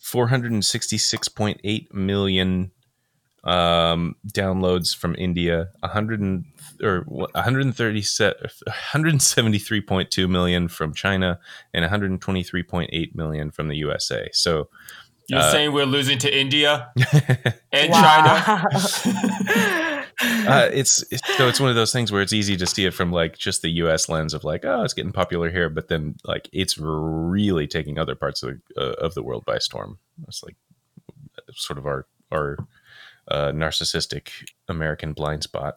[0.00, 2.70] 466.8 million
[3.44, 6.44] um, downloads from India, 100 and,
[6.82, 11.38] or 130 173.2 million from China,
[11.72, 14.28] and 123.8 million from the USA.
[14.32, 14.68] So
[15.28, 16.90] You're Uh, saying we're losing to India
[17.72, 18.64] and China?
[20.48, 22.92] uh, it's, it's so it's one of those things where it's easy to see it
[22.94, 24.08] from like just the U.S.
[24.08, 28.14] lens of like, oh, it's getting popular here, but then like it's really taking other
[28.14, 29.98] parts of uh, of the world by storm.
[30.28, 30.56] It's like
[31.52, 32.58] sort of our our
[33.28, 34.28] uh, narcissistic
[34.68, 35.76] American blind spot.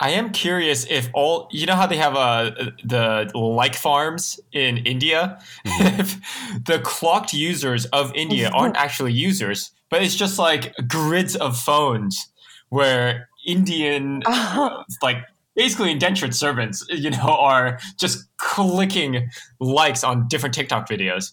[0.00, 2.50] I am curious if all you know how they have uh,
[2.82, 5.40] the like farms in India.
[5.64, 6.18] if
[6.64, 12.32] the clocked users of India aren't actually users, but it's just like grids of phones
[12.68, 14.84] where Indian uh-huh.
[15.02, 15.18] like
[15.54, 21.32] basically indentured servants, you know, are just clicking likes on different TikTok videos.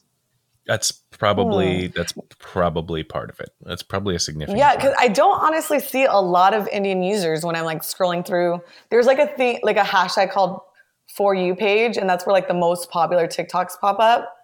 [0.66, 1.94] That's probably hmm.
[1.96, 3.50] that's probably part of it.
[3.62, 4.60] That's probably a significant.
[4.60, 8.24] Yeah, because I don't honestly see a lot of Indian users when I'm like scrolling
[8.26, 8.62] through.
[8.92, 10.62] There's like a thing, like a hashtag called
[11.08, 14.36] For You page, and that's where like the most popular TikToks pop up.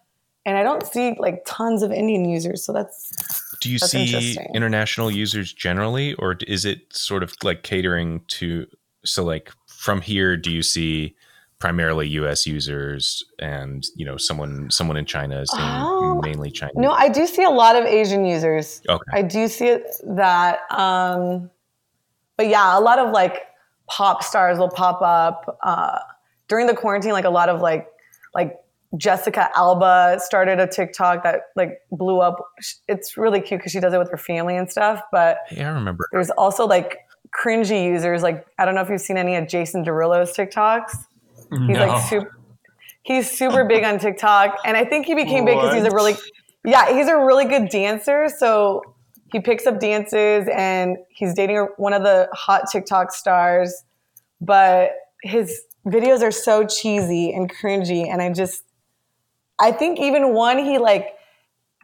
[0.47, 4.37] And I don't see like tons of Indian users, so that's Do you That's see
[4.53, 8.67] international users generally, or is it sort of like catering to?
[9.03, 11.15] So, like from here, do you see
[11.59, 12.45] primarily U.S.
[12.45, 16.19] users, and you know, someone someone in China is Oh.
[16.23, 16.75] mainly Chinese?
[16.75, 16.91] no.
[16.91, 18.81] I do see a lot of Asian users.
[18.89, 19.11] Okay.
[19.13, 20.59] I do see that.
[20.71, 21.49] Um,
[22.37, 23.43] but yeah, a lot of like
[23.87, 25.99] pop stars will pop up uh,
[26.47, 27.11] during the quarantine.
[27.13, 27.87] Like a lot of like
[28.33, 28.57] like
[28.97, 32.37] Jessica Alba started a TikTok that like blew up.
[32.87, 35.01] It's really cute because she does it with her family and stuff.
[35.11, 36.07] But yeah, I remember.
[36.11, 36.99] there's also like
[37.37, 38.23] cringy users.
[38.23, 40.91] Like I don't know if you've seen any of Jason Derulo's TikToks.
[41.51, 41.85] He's No.
[41.87, 42.39] like super.
[43.03, 46.15] He's super big on TikTok, and I think he became big because he's a really,
[46.65, 48.27] yeah, he's a really good dancer.
[48.35, 48.81] So
[49.31, 53.83] he picks up dances, and he's dating one of the hot TikTok stars.
[54.41, 54.89] But
[55.21, 58.63] his videos are so cheesy and cringy, and I just,
[59.59, 61.15] I think even one he like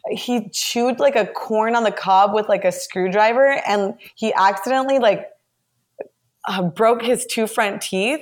[0.09, 4.99] he chewed like a corn on the cob with like a screwdriver, and he accidentally
[4.99, 5.27] like
[6.47, 8.21] uh, broke his two front teeth.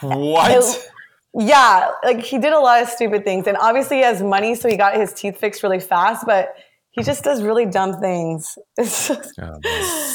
[0.00, 0.50] what?
[0.50, 0.88] It-
[1.34, 4.68] yeah, like he did a lot of stupid things, and obviously he has money, so
[4.68, 6.26] he got his teeth fixed really fast.
[6.26, 6.54] But
[6.90, 8.58] he just does really dumb things.
[8.76, 9.58] It's just, man.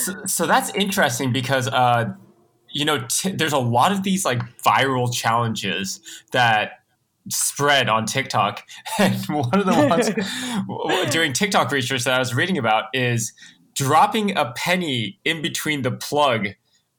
[0.04, 2.14] so, so that's interesting because uh,
[2.72, 6.02] you know t- there's a lot of these like viral challenges
[6.34, 6.84] that
[7.30, 8.64] spread on TikTok,
[9.00, 10.24] and one of the ones w-
[10.90, 13.34] w- during TikTok research that I was reading about is
[13.76, 16.48] dropping a penny in between the plug,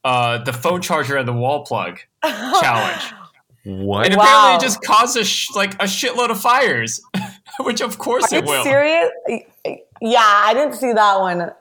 [0.03, 3.03] uh, the phone charger and the wall plug challenge.
[3.65, 4.05] What?
[4.07, 4.23] And Wow.
[4.23, 7.01] apparently, it just caused a sh- like a shitload of fires,
[7.59, 8.63] which of course Are it you will.
[8.63, 9.09] serious?
[10.01, 11.51] Yeah, I didn't see that one,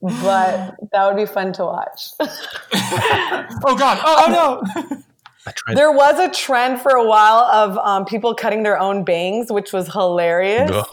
[0.00, 2.10] but that would be fun to watch.
[2.22, 3.98] oh God!
[4.04, 5.02] Oh, oh no!
[5.48, 5.76] I tried.
[5.76, 9.72] there was a trend for a while of um, people cutting their own bangs, which
[9.72, 10.70] was hilarious.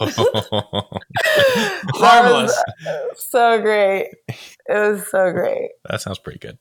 [1.94, 2.56] Harmless.
[3.16, 4.08] So great.
[4.28, 4.38] It
[4.68, 5.70] was so great.
[5.88, 6.58] that sounds pretty good.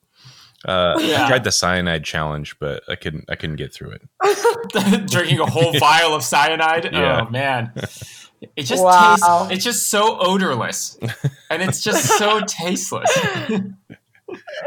[0.67, 3.25] Uh, I tried the cyanide challenge, but I couldn't.
[3.29, 5.08] I couldn't get through it.
[5.12, 6.89] Drinking a whole vial of cyanide.
[6.91, 7.25] Yeah.
[7.27, 7.71] Oh man,
[8.55, 9.15] it just Wow.
[9.15, 9.51] tastes.
[9.51, 10.97] It's just so odorless,
[11.51, 13.12] and it's just so tasteless.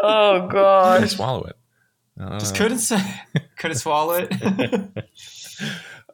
[0.01, 0.99] Oh God.
[0.99, 1.11] I gosh.
[1.17, 1.57] swallow it.
[2.21, 3.01] Uh, Just couldn't say,
[3.57, 5.09] couldn't swallow it.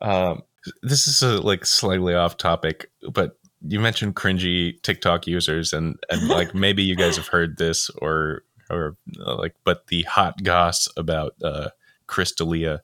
[0.01, 0.43] Um,
[0.83, 6.29] this is a, like slightly off topic, but you mentioned cringy TikTok users, and and
[6.29, 10.89] like maybe you guys have heard this or or uh, like, but the hot goss
[10.97, 11.69] about uh,
[12.07, 12.83] Chris D'Elia.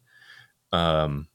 [0.73, 1.29] Um,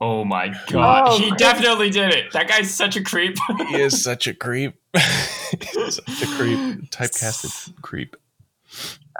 [0.00, 2.32] oh my God, Oh, he Chris- definitely did it.
[2.32, 3.36] That guy's such a creep.
[3.68, 4.74] he is such a creep.
[4.94, 6.58] He's such a creep,
[6.90, 8.16] typecasted creep.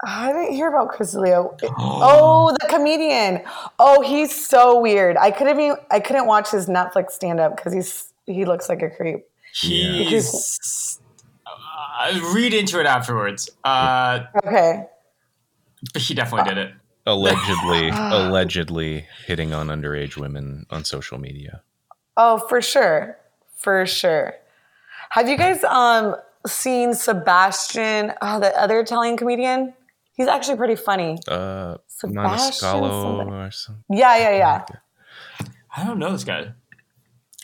[0.05, 1.57] I didn't hear about Chris Leo.
[1.79, 3.43] Oh, the comedian.
[3.79, 5.17] Oh, he's so weird.
[5.17, 8.83] I couldn't even I couldn't watch his Netflix stand up because he's he looks like
[8.83, 9.25] a creep.
[9.55, 10.99] He's.
[11.47, 13.49] Uh, read into it afterwards.
[13.65, 14.87] Uh, Okay.
[15.93, 16.75] but he definitely did it.
[17.07, 21.63] Allegedly, allegedly hitting on underage women on social media.
[22.17, 23.19] Oh, for sure.
[23.57, 24.35] For sure.
[25.11, 29.75] Have you guys um seen Sebastian, oh, the other Italian comedian?
[30.15, 31.19] He's actually pretty funny.
[31.27, 33.99] Uh, Sebastian or something.
[33.99, 34.65] Yeah, yeah, yeah.
[35.77, 36.53] I don't know this guy.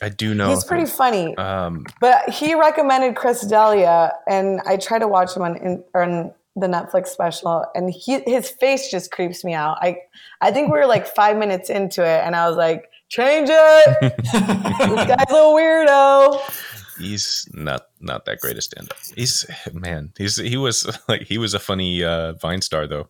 [0.01, 0.51] I do know.
[0.51, 1.37] He's pretty funny.
[1.37, 6.33] Um, But he recommended Chris D'Elia, and I tried to watch him on, in, on
[6.55, 9.79] the Netflix special, and he, his face just creeps me out.
[9.81, 9.97] I
[10.41, 13.97] I think we were like five minutes into it, and I was like, "Change it!
[14.01, 18.97] this guy's a weirdo." He's not not that great a stand up.
[19.15, 23.09] He's man, he's he was like he was a funny uh Vine star though.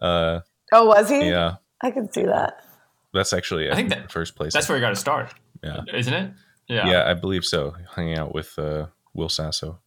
[0.00, 0.40] Uh
[0.72, 1.28] Oh, was he?
[1.28, 1.56] yeah.
[1.82, 2.64] I can see that.
[3.12, 4.52] That's actually I think that- first place.
[4.52, 5.80] That's where you got to start, yeah.
[5.92, 6.32] isn't it?
[6.68, 6.86] yeah.
[6.88, 7.74] yeah, I believe so.
[7.96, 9.80] Hanging out with uh Will Sasso,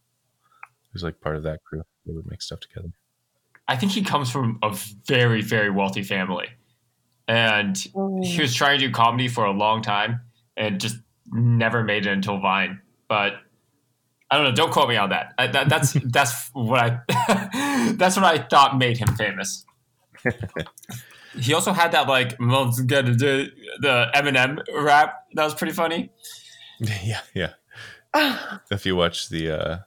[0.92, 1.82] who's like part of that crew.
[2.06, 2.88] They would make stuff together.
[3.66, 4.76] I think he comes from a
[5.06, 6.48] very, very wealthy family.
[7.26, 7.74] And
[8.22, 10.20] he was trying to do comedy for a long time
[10.58, 10.98] and just
[11.32, 12.82] never made it until Vine.
[13.14, 13.34] But
[14.28, 14.52] I don't know.
[14.52, 15.34] Don't quote me on that.
[15.38, 19.64] I, that that's that's what I that's what I thought made him famous.
[21.38, 23.46] he also had that like "Mom's gonna do
[23.78, 25.26] the Eminem rap.
[25.34, 26.10] That was pretty funny.
[27.04, 27.52] yeah, yeah.
[28.72, 29.78] if you watch the uh,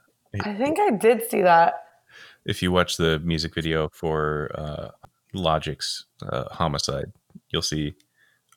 [0.41, 1.83] I think I did see that.
[2.45, 4.87] if you watch the music video for uh,
[5.33, 7.11] Logic's uh, Homicide,
[7.49, 7.95] you'll see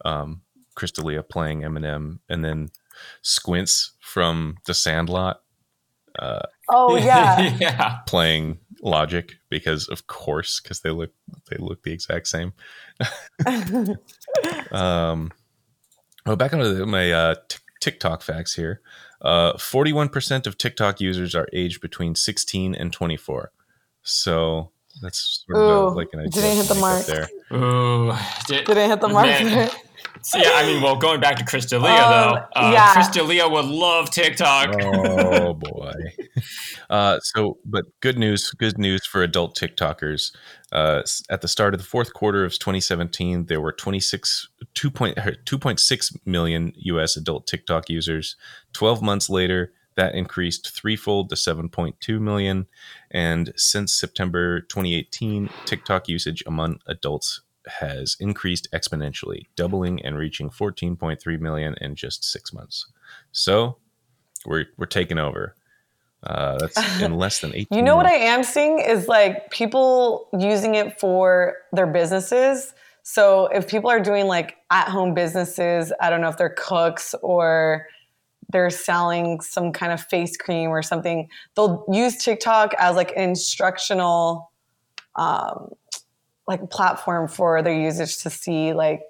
[0.04, 0.42] um,
[0.76, 2.68] Chris D'Elia playing Eminem, and then
[3.22, 5.40] Squints from The Sandlot
[6.70, 7.40] Oh yeah.
[7.60, 7.98] yeah.
[8.06, 11.10] playing Logic because, of course, because they look
[11.50, 12.52] they look the exact same.
[14.72, 15.30] um,
[16.24, 18.80] well, back onto the, my uh, t- TikTok facts here.
[19.22, 23.52] Uh, 41% of TikTok users are aged between 16 and 24.
[24.02, 24.70] So
[25.02, 27.04] that's sort of a- Ooh, like an idea didn't hit the mark.
[27.04, 27.28] there.
[27.52, 28.12] Ooh,
[28.46, 29.26] did, Didn't hit the mark.
[29.26, 29.70] Man.
[30.22, 32.92] So, yeah, I mean, well, going back to Chris D'Elia, Um, though, uh, yeah.
[32.92, 34.74] Chris D'Elia would love TikTok.
[34.82, 35.92] oh boy.
[36.88, 40.34] Uh, so, but good news, good news for adult TikTokers.
[40.72, 45.16] Uh, at the start of the fourth quarter of 2017, there were 26, 2 point,
[45.18, 48.34] er, 2.6 million US adult TikTok users.
[48.72, 52.66] 12 months later, that increased threefold to 7.2 million.
[53.10, 57.42] And since September 2018, TikTok usage among adults
[57.78, 62.86] has increased exponentially, doubling and reaching 14.3 million in just six months.
[63.32, 63.76] So,
[64.46, 65.54] we're we're taking over.
[66.22, 70.28] Uh, that's in less than 18 You know what I am seeing is like people
[70.38, 72.74] using it for their businesses.
[73.02, 77.14] So if people are doing like at home businesses, I don't know if they're cooks
[77.22, 77.86] or
[78.52, 83.30] they're selling some kind of face cream or something, they'll use TikTok as like an
[83.30, 84.52] instructional
[85.16, 85.70] um,
[86.50, 89.00] like a platform for their users to see like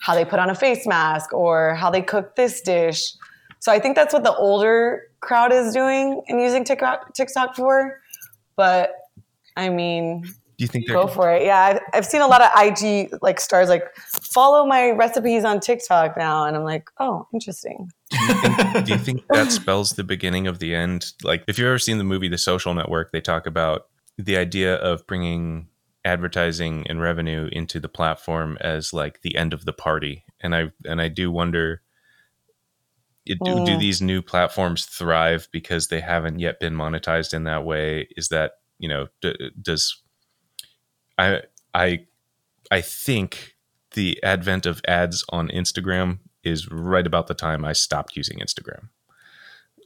[0.00, 3.14] how they put on a face mask or how they cook this dish.
[3.58, 8.00] So I think that's what the older crowd is doing and using TikTok TikTok for.
[8.56, 8.92] But
[9.56, 11.42] I mean, Do you think go for it.
[11.42, 15.60] Yeah, I've, I've seen a lot of IG like stars like follow my recipes on
[15.60, 17.90] TikTok now, and I'm like, oh, interesting.
[18.84, 21.12] do you think that spells the beginning of the end?
[21.22, 23.86] Like, if you've ever seen the movie The Social Network, they talk about
[24.18, 25.68] the idea of bringing
[26.04, 30.24] advertising and revenue into the platform as like the end of the party.
[30.40, 31.82] And I and I do wonder,
[33.26, 33.78] it, do, do Mm.
[33.78, 38.08] these new platforms thrive because they haven't yet been monetized in that way?
[38.16, 40.00] Is that you know d- does
[41.18, 41.42] I
[41.74, 42.06] I
[42.70, 43.56] I think
[43.92, 48.88] the advent of ads on Instagram is right about the time I stopped using Instagram.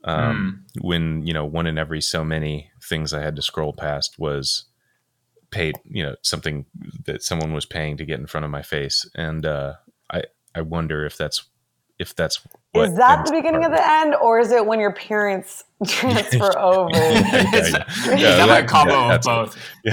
[0.04, 4.18] Um, When you know, one in every so many things I had to scroll past
[4.18, 4.66] was
[5.54, 5.76] paid.
[5.84, 6.66] You know, something
[7.06, 9.74] that someone was paying to get in front of my face, and uh,
[10.12, 11.44] I I wonder if that's
[11.98, 12.40] if that's
[12.72, 16.58] what is that the beginning of the end, or is it when your parents transfer
[16.58, 16.90] over?
[16.92, 17.10] yeah,
[17.52, 18.46] yeah, Is yeah.
[18.46, 19.58] that combo yeah, of both?
[19.84, 19.92] Yeah,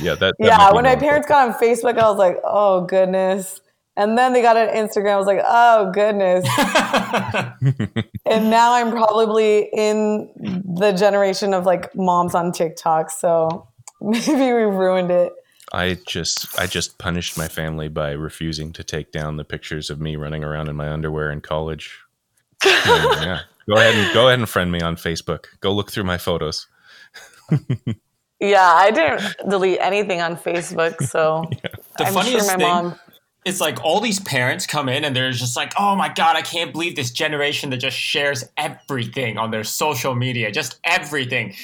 [0.00, 3.60] yeah, that, that yeah, when my parents got on Facebook, I was like, oh goodness.
[3.96, 5.12] And then they got on Instagram.
[5.12, 6.44] I was like, oh goodness.
[8.26, 10.30] and now I'm probably in
[10.76, 13.10] the generation of like moms on TikTok.
[13.10, 13.68] So
[14.26, 15.32] maybe we ruined it.
[15.72, 20.00] I just I just punished my family by refusing to take down the pictures of
[20.00, 21.98] me running around in my underwear in college.
[22.64, 23.40] Yeah, yeah.
[23.68, 25.46] Go ahead and go ahead and friend me on Facebook.
[25.60, 26.66] Go look through my photos.
[28.40, 31.00] Yeah, I didn't delete anything on Facebook.
[31.02, 31.44] So
[31.98, 32.98] The I'm funniest sure my thing mom.
[33.44, 36.42] it's like all these parents come in and they're just like, oh my God, I
[36.42, 41.54] can't believe this generation that just shares everything on their social media, just everything.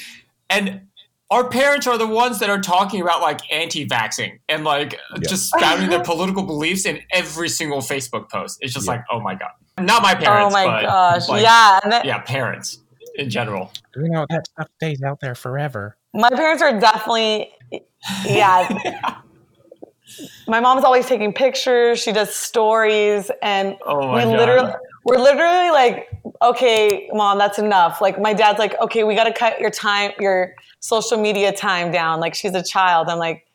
[0.49, 0.87] And
[1.31, 5.47] our parents are the ones that are talking about like anti vaxxing and like just
[5.47, 8.57] spouting their political beliefs in every single Facebook post.
[8.61, 8.93] It's just Yeah.
[8.93, 9.49] like, oh my God.
[9.79, 10.53] Not my oh parents.
[10.53, 11.29] Oh my but, gosh.
[11.29, 11.79] like, yeah.
[11.83, 12.79] And then, Yeah, parents
[13.15, 13.71] in general.
[13.95, 15.97] You know that stuff stays out there forever.
[16.13, 17.51] My parents are definitely,
[18.25, 19.21] yeah.
[20.47, 21.99] My mom's always taking pictures.
[21.99, 24.37] She does stories, and Oh we God.
[24.37, 24.73] literally,
[25.05, 26.09] we're literally like,
[26.41, 28.01] okay, mom, that's enough.
[28.01, 31.91] Like my dad's like, okay, we got to cut your time, your social media time
[31.91, 32.19] down.
[32.19, 33.07] Like she's a child.
[33.07, 33.47] I'm like,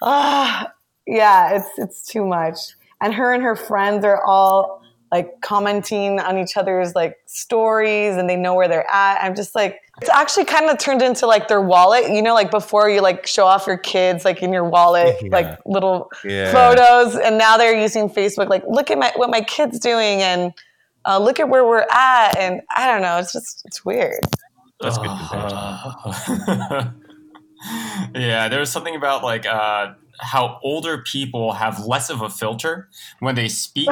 [0.00, 0.72] ah,
[1.06, 2.58] yeah, it's it's too much.
[3.00, 4.80] And her and her friends are all
[5.10, 9.18] like commenting on each other's like stories and they know where they're at.
[9.20, 12.52] I'm just like, it's actually kind of turned into like their wallet, you know, like
[12.52, 15.28] before you like show off your kids like in your wallet, Yeah.
[15.32, 16.52] like little Yeah.
[16.52, 17.16] photos.
[17.16, 20.52] And now they're using Facebook, like, look at my, what my kid's doing and
[21.04, 22.38] uh, look at where we're at.
[22.38, 24.20] And I don't know, it's just, it's weird.
[24.80, 26.94] That's a good comparison.
[28.14, 33.34] yeah, there's something about like uh, how older people have less of a filter when
[33.34, 33.90] they speak,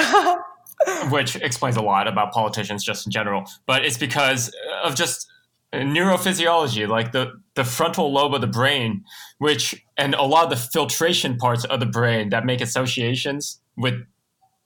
[1.10, 3.44] which explains a lot about politicians just in general.
[3.66, 5.28] But it's because of just
[5.72, 9.04] neurophysiology, like the the frontal lobe of the brain,
[9.38, 13.94] which and a lot of the filtration parts of the brain that make associations with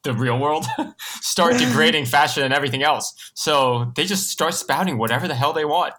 [0.04, 0.66] the real world
[0.98, 3.14] start degrading faster than everything else.
[3.34, 5.94] So they just start spouting whatever the hell they want.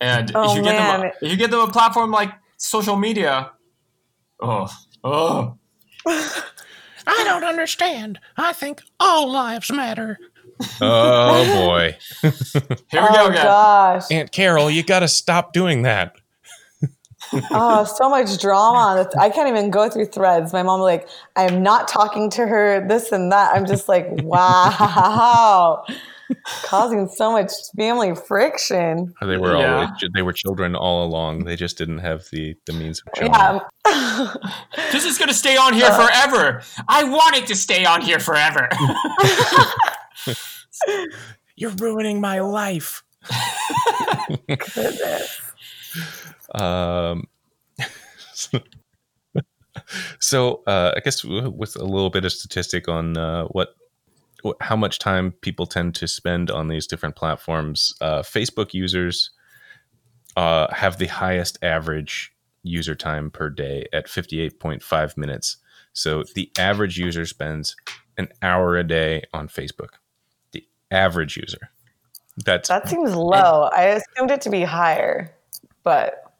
[0.00, 2.96] And Oh, if you get them, a, if you get them a platform like social
[2.96, 3.50] media,
[4.40, 4.68] oh,
[5.04, 5.58] oh,
[6.06, 8.18] I don't understand.
[8.36, 10.18] I think all lives matter.
[10.80, 12.32] Oh boy, here
[13.02, 13.44] we go oh again.
[13.44, 14.04] gosh.
[14.10, 16.14] Aunt Carol, you got to stop doing that.
[17.50, 19.08] Oh, so much drama.
[19.18, 20.52] I can't even go through threads.
[20.52, 23.54] My mom like, I am not talking to her, this and that.
[23.54, 25.84] I'm just like, wow.
[26.64, 29.14] Causing so much family friction.
[29.22, 29.74] They were Yeah.
[29.74, 31.44] always they were children all along.
[31.44, 33.32] They just didn't have the the means of showing.
[33.32, 33.60] Yeah.
[34.92, 36.62] This is going to stay on here forever.
[36.88, 38.68] I want it to stay on here forever.
[41.56, 43.02] You're ruining my life.
[44.46, 45.40] Goodness.
[46.54, 47.24] Um,
[50.20, 53.87] so uh, I guess with a little bit of statistic on uh, what, wh-
[54.60, 59.30] how much time people tend to spend on these different platforms, uh, Facebook users
[60.36, 62.32] uh, have the highest average
[62.62, 65.56] user time per day at 58.5 minutes.
[65.92, 67.76] So the average user spends
[68.16, 69.90] an hour a day on Facebook.
[70.52, 71.70] The average user.
[72.44, 73.68] That's That seems low.
[73.72, 75.34] I assumed it to be higher,
[75.82, 76.32] but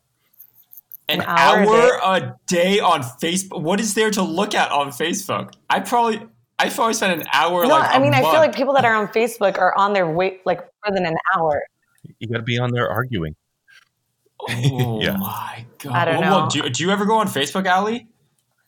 [1.08, 3.62] An An hour hour, a a day on Facebook.
[3.62, 5.54] What is there to look at on Facebook?
[5.68, 6.20] I probably,
[6.58, 7.62] I probably spent an hour.
[7.62, 9.92] no, like I a mean, I feel like people that are on Facebook are on
[9.92, 11.62] their wait like more than an hour.
[12.18, 13.36] you got to be on there arguing.
[14.48, 15.16] Oh Yeah.
[15.16, 15.92] my god!
[15.94, 16.48] I don't Well, well, know.
[16.50, 18.06] do, do you ever go on Facebook, Ali?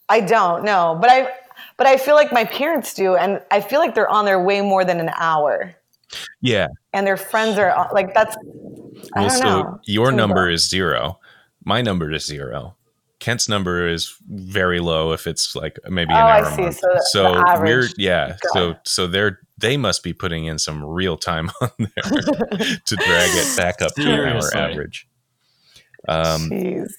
[0.08, 1.30] I don't know, but I
[1.76, 4.60] but I feel like my parents do, and I feel like they're on there way
[4.60, 5.74] more than an hour,
[6.40, 6.68] Yeah.
[6.92, 8.36] and their friends are like that's.
[9.14, 9.80] I Well, don't so know.
[9.84, 11.18] your number is zero.
[11.64, 12.76] My number is zero.
[13.20, 16.62] Kent's number is very low if it's like maybe an Oh, I hour a see.
[16.62, 16.76] month.
[16.76, 18.28] So the- So, the we're yeah.
[18.42, 21.88] Got So so they're they must be putting in some real time on there
[22.86, 25.06] to drag it back up to an hour average.
[26.08, 26.90] Um, Jeez.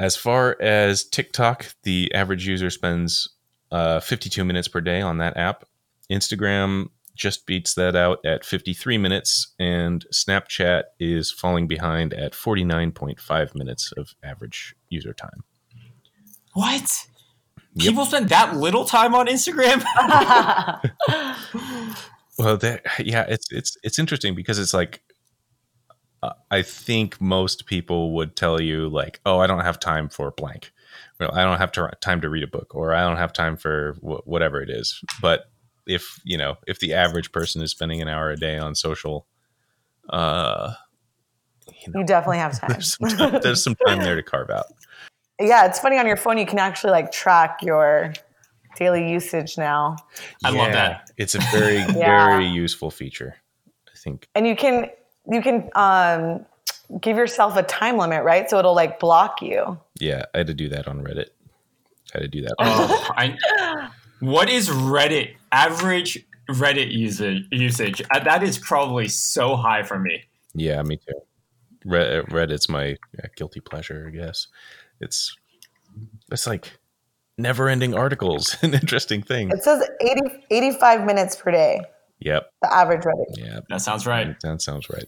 [0.00, 3.28] as far as TikTok, the average user spends
[3.70, 5.64] uh, 52 minutes per day on that app.
[6.10, 13.54] Instagram just beats that out at 53 minutes, and Snapchat is falling behind at 49.5
[13.54, 15.44] minutes of average user time.
[16.52, 17.06] What?
[17.74, 17.88] Yep.
[17.88, 19.82] People spend that little time on Instagram?
[22.38, 25.02] Well, that yeah, it's it's it's interesting because it's like
[26.22, 30.32] uh, I think most people would tell you like, "Oh, I don't have time for
[30.32, 30.72] blank."
[31.20, 33.56] Well, I don't have to, time to read a book, or I don't have time
[33.56, 35.00] for wh- whatever it is.
[35.22, 35.44] But
[35.86, 39.26] if you know, if the average person is spending an hour a day on social,
[40.10, 40.74] uh,
[41.66, 42.70] you know, You definitely have time.
[42.70, 44.66] there's some time, there's some time there to carve out.
[45.40, 46.38] yeah, it's funny on your phone.
[46.38, 48.12] You can actually like track your
[48.76, 49.96] daily usage now,
[50.44, 51.10] I love that.
[51.16, 52.26] It's a very Yeah.
[52.26, 53.36] very useful feature.
[53.88, 54.28] I think.
[54.34, 54.90] and you can
[55.30, 56.44] you can um,
[57.00, 58.50] give yourself a time limit, right?
[58.50, 59.78] So it'll like block you.
[60.00, 61.28] Yeah, I had to do that on Reddit.
[62.14, 62.54] I had to do that.
[62.58, 63.36] Oh, I,
[64.20, 67.44] what is Reddit average Reddit usage?
[67.50, 70.24] Usage Uh, that is probably so high for me.
[70.54, 71.20] Yeah, me too.
[71.84, 74.48] Re- Reddit's my uh, guilty pleasure, I guess.
[75.00, 75.36] It's
[76.32, 76.72] it's like
[77.38, 79.52] never-ending articles and interesting things.
[79.54, 81.80] It says 80, 85 minutes per day,
[82.20, 82.50] Yep.
[82.62, 83.24] the average Reddit.
[83.36, 84.38] Yeah, That sounds right.
[84.40, 85.06] that sounds right.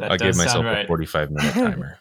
[0.00, 1.98] I'll give myself sound a 45 minute timer.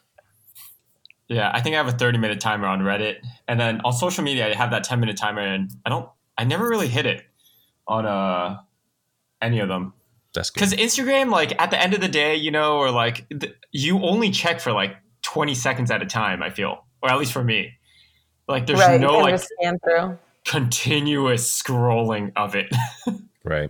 [1.27, 3.17] Yeah, I think I have a 30 minute timer on Reddit.
[3.47, 6.09] And then on social media, I have that 10 minute timer, and I don't,
[6.39, 7.25] I never really hit it
[7.85, 8.59] on uh,
[9.41, 9.93] any of them.
[10.33, 10.49] That's.
[10.49, 13.99] Because Instagram, like at the end of the day, you know, or like th- you
[14.01, 17.43] only check for like 20 seconds at a time, I feel, or at least for
[17.43, 17.73] me.
[18.47, 19.01] Like there's right.
[19.01, 20.17] no like just scan through.
[20.45, 22.73] continuous scrolling of it.
[23.45, 23.69] Right.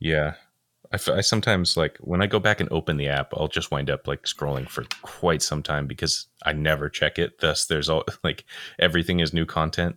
[0.00, 0.34] Yeah.
[0.90, 3.70] I, f- I sometimes like when I go back and open the app, I'll just
[3.70, 7.40] wind up like scrolling for quite some time because I never check it.
[7.40, 8.44] Thus, there's all like
[8.78, 9.96] everything is new content.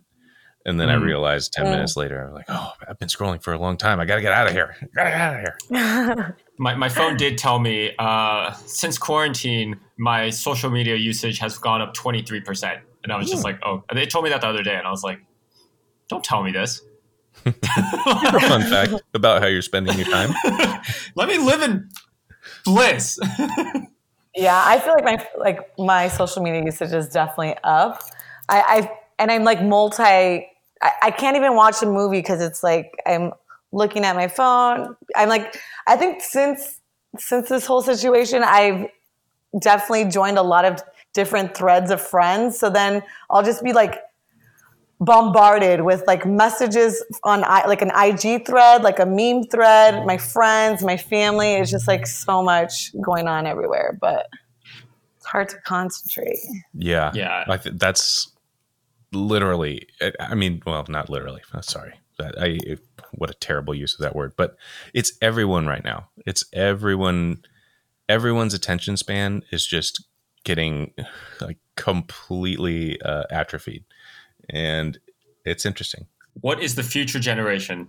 [0.66, 1.70] And then I realized 10 Mm.
[1.70, 3.98] minutes later, I'm like, oh, I've been scrolling for a long time.
[3.98, 4.76] I got to get out of here.
[4.94, 6.36] Gotta get out of here.
[6.58, 11.80] my, my phone did tell me uh, since quarantine, my social media usage has gone
[11.80, 12.78] up 23%.
[13.04, 14.74] And I was just like, oh, they told me that the other day.
[14.76, 15.20] And I was like,
[16.10, 16.82] don't tell me this.
[17.44, 17.54] Fun
[18.62, 20.34] fact about how you're spending your time.
[21.14, 21.88] Let me live in
[22.66, 23.18] bliss.
[24.34, 28.02] Yeah, I feel like my like my social media usage is definitely up.
[28.48, 30.46] I, I and I'm like multi.
[30.82, 33.32] I, I can't even watch a movie because it's like I'm
[33.72, 34.96] looking at my phone.
[35.14, 35.56] I'm like
[35.86, 36.80] I think since
[37.18, 38.86] since this whole situation, I've
[39.58, 42.58] definitely joined a lot of different threads of friends.
[42.58, 44.00] So then I'll just be like
[45.00, 50.18] bombarded with like messages on I, like an IG thread, like a meme thread, my
[50.18, 51.54] friends, my family.
[51.54, 54.28] It's just like so much going on everywhere, but
[55.16, 56.38] it's hard to concentrate.
[56.74, 57.10] Yeah.
[57.14, 57.44] Yeah.
[57.48, 58.29] I th- that's
[59.12, 61.42] literally, I- I mean, well, not literally.
[61.52, 61.94] uh, Sorry.
[62.18, 62.58] That I,
[63.12, 64.56] what a terrible use of that word, but
[64.92, 66.10] it's everyone right now.
[66.26, 67.42] It's everyone,
[68.10, 70.04] everyone's attention span is just
[70.44, 70.92] getting
[71.40, 73.84] like completely uh, atrophied.
[74.50, 74.98] And
[75.46, 76.06] it's interesting.
[76.40, 77.88] what is the future generation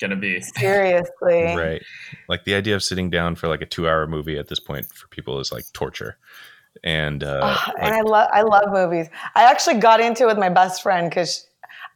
[0.00, 0.40] gonna be?
[0.40, 1.54] Seriously.
[1.56, 1.82] Right.
[2.28, 4.86] Like the idea of sitting down for like a two hour movie at this point
[4.92, 6.18] for people is like torture.
[6.84, 9.08] And, uh, Ugh, and like- I love I love movies.
[9.34, 11.46] I actually got into it with my best friend because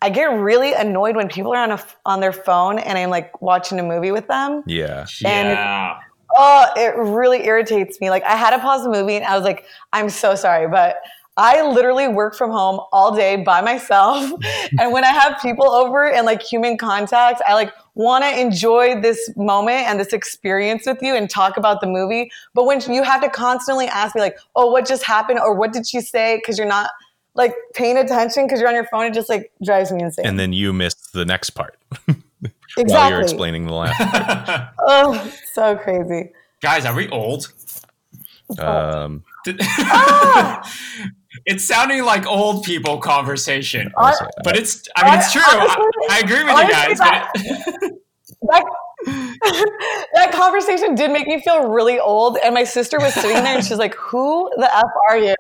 [0.02, 3.10] I get really annoyed when people are on a f- on their phone and I'm
[3.10, 4.62] like watching a movie with them.
[5.22, 5.30] yeah.
[5.30, 5.94] And- yeah.
[6.36, 8.10] Oh, it really irritates me.
[8.10, 10.96] Like I had to pause the movie and I was like, I'm so sorry, but
[11.36, 14.30] I literally work from home all day by myself.
[14.78, 19.00] and when I have people over and like human contact, I like want to enjoy
[19.00, 22.30] this moment and this experience with you and talk about the movie.
[22.54, 25.72] But when you have to constantly ask me like, "Oh, what just happened?" or "What
[25.72, 26.90] did she say?" because you're not
[27.34, 30.26] like paying attention because you're on your phone, it just like drives me insane.
[30.26, 31.76] And then you missed the next part
[32.06, 32.84] exactly.
[32.86, 34.70] while you're explaining the last.
[34.86, 36.30] Oh, so crazy.
[36.60, 37.52] Guys, are we old?
[38.58, 39.24] Um,
[39.80, 40.70] Ah!
[41.46, 44.88] It's sounding like old people conversation, honestly, but it's.
[44.96, 45.42] I mean, it's true.
[45.44, 47.90] I, Honestly- I agree with you honestly, guys.
[48.42, 48.64] But
[49.06, 52.38] that, that conversation did make me feel really old.
[52.42, 55.34] And my sister was sitting there and she's like, Who the F are you?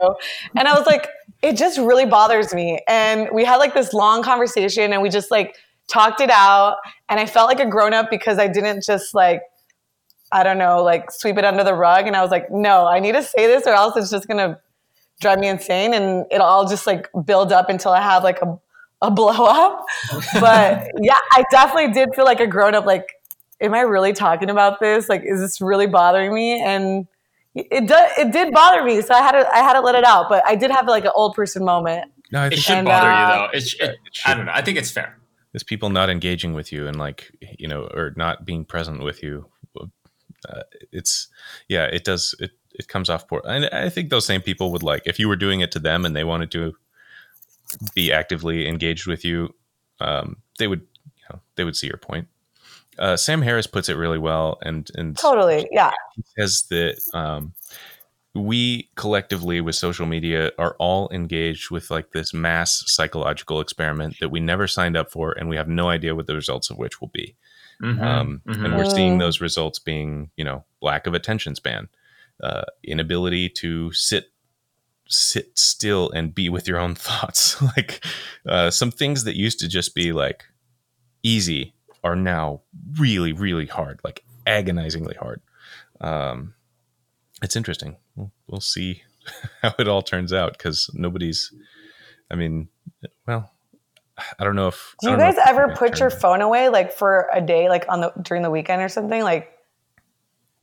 [0.56, 1.08] And I was like,
[1.42, 2.80] It just really bothers me.
[2.88, 5.56] And we had like this long conversation and we just like
[5.88, 6.76] talked it out.
[7.08, 9.42] And I felt like a grown up because I didn't just like,
[10.32, 12.06] I don't know, like sweep it under the rug.
[12.06, 14.38] And I was like, No, I need to say this or else it's just going
[14.38, 14.58] to
[15.20, 18.58] drive me insane and it'll all just like build up until I have like a,
[19.02, 19.84] a blow up.
[20.40, 22.86] But yeah, I definitely did feel like a grown up.
[22.86, 23.08] Like,
[23.60, 25.08] am I really talking about this?
[25.08, 26.60] Like, is this really bothering me?
[26.62, 27.06] And
[27.54, 29.00] it did, it did bother me.
[29.02, 30.28] So I had to, I had to let it out.
[30.28, 32.10] But I did have like an old person moment.
[32.32, 33.58] no, I it should And, bother uh, you though.
[33.58, 34.30] It, it, it should.
[34.30, 34.52] I don't know.
[34.54, 35.16] I think it's fair.
[35.54, 39.22] it's people not engaging with you and like you know or not being present with
[39.22, 39.46] you
[40.48, 40.62] uh,
[40.92, 41.28] it's
[41.68, 44.82] yeah it does it it comes off poor and i think those same people would
[44.82, 46.74] like if you were doing it to them and they wanted to
[47.94, 49.54] be actively engaged with you
[50.00, 50.80] um, they would
[51.16, 52.26] you know they would see your point
[52.98, 55.68] uh, sam harris puts it really well and and Totally.
[55.72, 55.92] Yeah.
[56.38, 57.52] says that um,
[58.34, 64.30] we collectively with social media are all engaged with like this mass psychological experiment that
[64.30, 67.00] we never signed up for and we have no idea what the results of which
[67.00, 67.34] will be
[67.82, 68.00] Mhm.
[68.02, 68.64] um, Mhm.
[68.64, 69.20] and we're seeing Mm.
[69.20, 71.88] those results being you know lack of attention span
[72.44, 74.26] uh, inability to sit
[75.08, 77.60] sit still and be with your own thoughts.
[77.62, 78.04] Like
[78.46, 80.44] uh, some things that used to just be like
[81.22, 82.60] easy are now
[82.98, 85.40] really really hard like agonizingly hard.
[86.00, 86.54] Um,
[87.42, 87.96] it's interesting.
[88.14, 89.02] We'll, we'll see
[89.62, 91.52] how it all turns out because nobody's
[92.30, 92.68] i mean
[93.26, 93.50] well
[94.38, 97.40] i don't know if Do you guys ever put your phone away like for a
[97.40, 99.22] day, like on the during the weekend or something?
[99.22, 99.50] Like,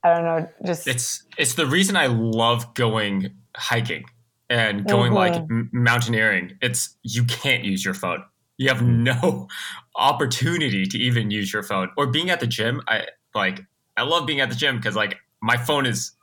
[0.03, 4.05] I don't know, just It's it's the reason I love going hiking
[4.49, 5.49] and going like Mhm.
[5.49, 6.57] m- mountaineering.
[6.61, 8.23] It's you can't use your phone.
[8.57, 9.47] You have no
[9.95, 11.89] opportunity to even use your phone.
[11.97, 13.61] Or being at the gym, I like
[13.97, 16.13] I love being at the gym because like my phone is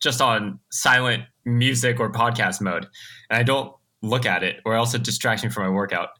[0.00, 2.86] just on silent music or podcast mode,
[3.30, 6.10] and I don't look at it, or else it distracts me from my workout.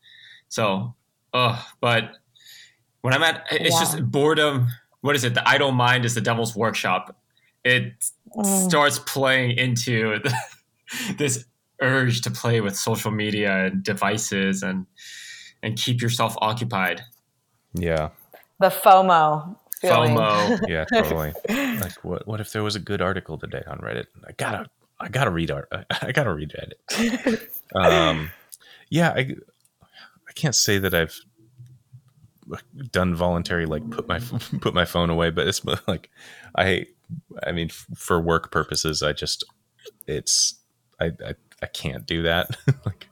[0.48, 0.94] So,
[1.32, 2.10] uh, but
[3.02, 4.68] when I'm at, it's just boredom.
[5.00, 5.34] What is it?
[5.34, 7.16] The idle mind is the devil's workshop.
[7.64, 7.92] It
[8.36, 8.68] Mm.
[8.68, 10.34] starts playing into the,
[11.16, 11.46] this
[11.80, 14.84] urge to play with social media and devices and
[15.62, 17.00] and keep yourself occupied.
[17.72, 18.10] yeah
[18.60, 20.14] the FOMO feeling.
[20.14, 20.60] FOMO.
[20.68, 21.32] yeah totally
[21.80, 24.66] like what what if there was a good article today on reddit i gotta
[25.00, 25.68] i gotta read art
[26.02, 27.40] i gotta read reddit
[27.74, 28.30] um
[28.90, 29.34] yeah i
[30.28, 31.18] i can't say that i've
[32.92, 34.18] done voluntary like put my
[34.60, 36.10] put my phone away but it's like
[36.56, 36.86] i
[37.46, 39.44] i mean f- for work purposes i just
[40.06, 40.58] it's
[41.00, 43.08] i i, I can't do that like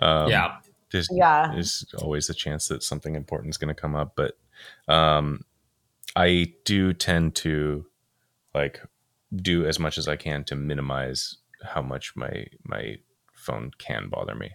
[0.00, 0.56] um yeah.
[0.92, 1.50] there's Yeah.
[1.52, 4.38] there's always a chance that something important is going to come up but
[4.88, 5.44] um
[6.16, 7.86] i do tend to
[8.54, 8.80] like
[9.34, 12.96] do as much as I can to minimize how much my my
[13.32, 14.52] phone can bother me.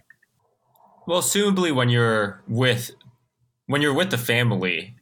[1.06, 2.90] Well, assumably when you're with
[3.70, 4.96] when you're with the family,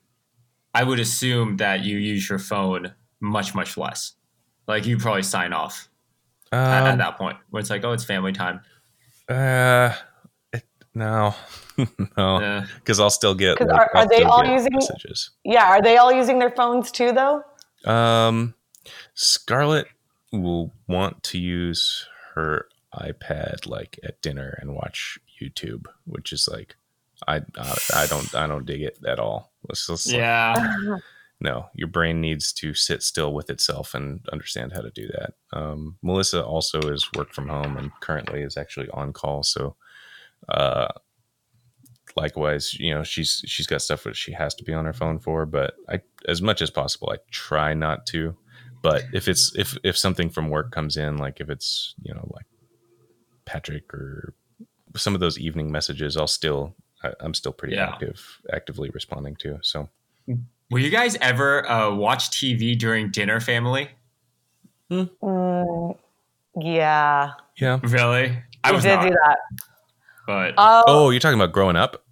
[0.75, 4.13] I would assume that you use your phone much much less.
[4.67, 5.89] Like you probably sign off
[6.53, 8.61] at, at Um, that point when it's like, oh, it's family time.
[9.29, 9.95] uh,
[10.53, 10.65] it,
[10.95, 11.35] no,
[12.17, 13.57] no, because I'll still get.
[13.59, 15.31] 'Cause like, are- are they all get using- messages?
[15.45, 17.43] Yeah, are they all using their phones too, though?
[17.91, 18.55] Um,
[19.15, 19.87] Scarlett
[20.33, 26.77] will want to use her iPad like at dinner and watch YouTube, which is like,
[27.27, 29.53] I I, I don't I don't dig it at all.
[29.69, 30.99] Let's just yeah.
[31.41, 35.35] no, your brain needs to sit still with itself and understand how to do that.
[35.53, 39.77] Um, Melissa also is work from home and currently is actually on call, so
[40.49, 40.89] uh,
[42.17, 45.19] likewise, you know, she's she's got stuff that she has to be on her phone
[45.19, 45.47] for.
[45.47, 48.37] But I, as much as possible, I try not to.
[48.83, 52.29] But if it's if if something from work comes in, like if it's you know
[52.35, 52.47] like
[53.45, 54.35] Patrick or
[54.97, 57.89] some of those evening messages, I'll still I, I'm still pretty Yeah.
[57.91, 59.59] active actively responding to.
[59.63, 59.89] So.
[60.71, 63.89] Will you guys ever uh, watch TV during dinner, family?
[64.91, 65.97] Mm,
[66.61, 67.79] yeah, Yeah.
[67.83, 68.43] Really?
[68.65, 69.37] I we was did not, do that.
[70.27, 72.05] but Oh, Oh, you're talking about growing up?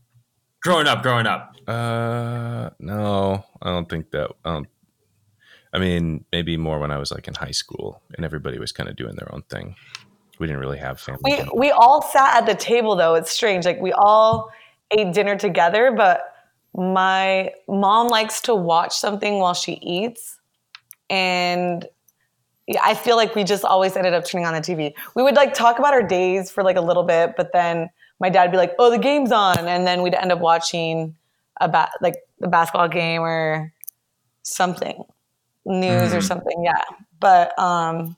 [0.62, 1.54] growing up, growing up.
[1.68, 4.30] Uh, no, I don't think that.
[4.44, 4.66] Um,
[5.72, 8.88] I mean, maybe more when I was like in high school and everybody was kind
[8.88, 9.74] of doing their own thing.
[10.38, 11.20] We didn't really have family.
[11.24, 13.14] we we all sat at the table though.
[13.14, 13.64] It's strange.
[13.64, 14.50] Like we all
[14.90, 16.32] ate dinner together, but
[16.74, 20.38] my mom likes to watch something while she eats,
[21.10, 21.86] and
[22.66, 24.94] yeah, I feel like we just always ended up turning on the TV.
[25.14, 27.88] We would like talk about our days for like a little bit, but then
[28.20, 31.16] my dad would be like, "Oh, the game's on," and then we'd end up watching
[31.60, 33.72] about like the basketball game or
[34.42, 35.04] something,
[35.64, 36.22] news or Mhm.
[36.26, 36.64] something.
[36.64, 36.82] Yeah,
[37.20, 38.16] but um,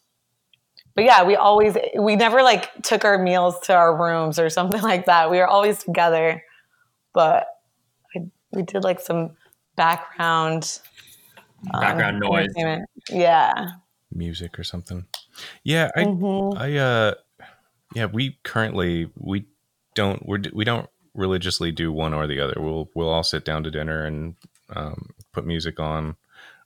[0.94, 4.82] but yeah, we always we never like took our meals to our rooms or something
[4.92, 5.30] like that.
[5.30, 6.42] We were always together,
[7.18, 7.48] but
[8.14, 9.32] I, we did like some
[9.74, 10.78] background
[11.74, 12.54] um, Background noise.
[13.10, 13.70] Yeah.
[14.12, 15.04] music or something.
[15.64, 16.56] Yeah, I, Mhm.
[16.56, 17.14] I, uh,
[17.96, 19.46] yeah, we currently we
[19.96, 22.54] don't we're, we don't religiously do one or the other.
[22.56, 24.36] We'll we'll all sit down to dinner and
[24.70, 26.14] um, put music on,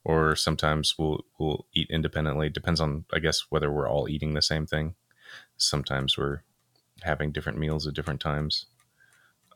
[0.05, 2.51] or sometimes we'll we'll eat independently.
[2.51, 4.97] Depends on I guess whether we're all eating the same thing.
[5.57, 6.43] Sometimes we're
[7.05, 8.67] having different meals at different times.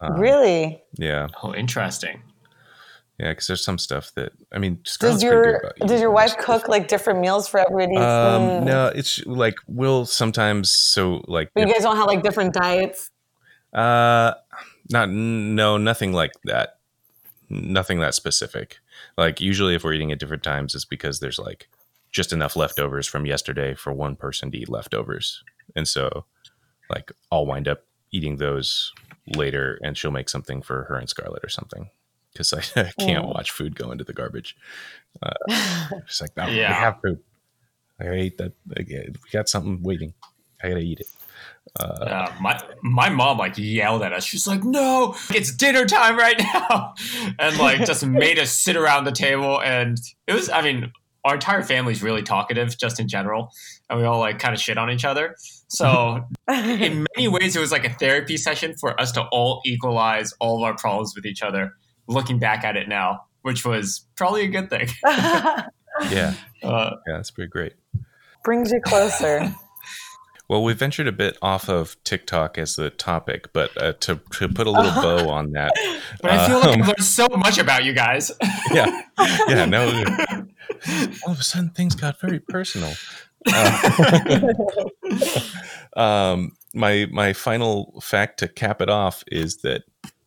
[0.00, 0.82] Um, really?
[0.98, 2.22] Yeah, Oh, interesting.
[3.18, 3.30] yeah.
[3.32, 4.80] Because there's some stuff that I mean.
[4.84, 6.68] Does Scarlett's pretty your about does your wife this cook stuff.
[6.68, 7.96] like different meals for everybody?
[7.96, 8.62] Um, Mm.
[8.64, 13.10] no, it's like we'll sometimes so like But you guys don't have like different diets.
[13.72, 14.34] Uh,
[14.90, 16.78] not no, nothing like that.
[17.48, 18.78] Nothing that specific.
[19.16, 21.68] Like usually, if we're eating at different times, it's because there's like
[22.10, 25.42] just enough leftovers from yesterday for one person to eat leftovers,
[25.74, 26.24] and so
[26.90, 27.82] like I'll wind up
[28.12, 28.92] eating those
[29.34, 31.90] later, and she'll make something for her and Scarlett or something
[32.32, 33.34] because I, I can't Mm.
[33.34, 34.56] watch food go into the garbage.
[35.22, 35.32] Uh,
[36.06, 36.68] it's like no, Yeah.
[36.70, 37.20] we have food.
[38.00, 38.52] I gotta eat that.
[38.76, 40.12] We got something waiting.
[40.62, 41.08] I gotta eat it.
[41.78, 44.24] Uh, Uh, my my mom like yelled at us.
[44.24, 46.94] She's like, "No, it's dinner time right now,"
[47.38, 49.60] and like just made us sit around the table.
[49.60, 50.92] And it was, I mean,
[51.24, 53.50] our entire family's really talkative, just in general,
[53.90, 55.36] and we all like kind of shit on each other.
[55.68, 60.32] So in many ways, it was like a therapy session for us to all equalize
[60.40, 61.72] all of our problems with each other.
[62.08, 64.88] Looking back at it now, which was probably a good thing.
[65.04, 65.64] yeah,
[66.62, 67.74] Uh, yeah, that's pretty great.
[68.44, 69.54] Brings you closer.
[70.48, 74.48] Well, we ventured a bit off of TikTok as the topic, but uh, to to
[74.48, 75.72] put a little bow on that,
[76.22, 78.30] but I feel like Um, I've learned so much about you guys.
[78.72, 79.00] yeah,
[79.48, 79.86] yeah, no.
[81.26, 82.92] All of a sudden, things got very personal.
[85.96, 89.82] Um, my my final fact to cap it off is that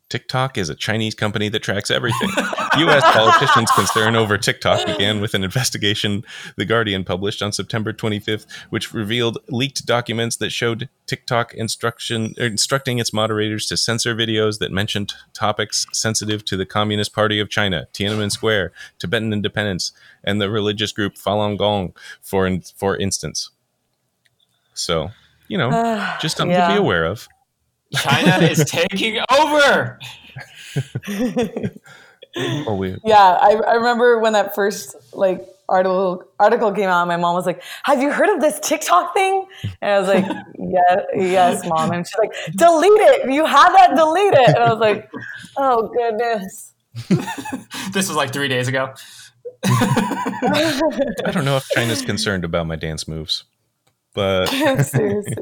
[0.09, 2.29] TikTok is a Chinese company that tracks everything.
[2.77, 3.03] U.S.
[3.13, 6.23] politicians' concern over TikTok began with an investigation
[6.55, 12.97] The Guardian published on September 25th, which revealed leaked documents that showed TikTok instruction instructing
[12.97, 17.87] its moderators to censor videos that mentioned topics sensitive to the Communist Party of China,
[17.93, 19.91] Tiananmen Square, Tibetan independence,
[20.23, 23.51] and the religious group Falun Gong, for for instance.
[24.73, 25.11] So,
[25.47, 25.69] you know,
[26.21, 27.27] just something to be aware of.
[27.95, 29.99] China is taking over.
[32.67, 37.07] Or we, Yeah, I, I remember when that first like article article came out.
[37.07, 39.47] My mom was like, "Have you heard of this TikTok thing?"
[39.81, 40.25] And I was like,
[40.59, 43.31] "Yeah, yes, mom." And she's like, "Delete it.
[43.31, 43.95] You had that.
[43.95, 45.09] Delete it." And I was like,
[45.57, 46.73] "Oh goodness."
[47.93, 48.93] This was like three days ago.
[49.65, 53.45] I don't know if China's concerned about my dance moves,
[54.13, 55.33] but Seriously.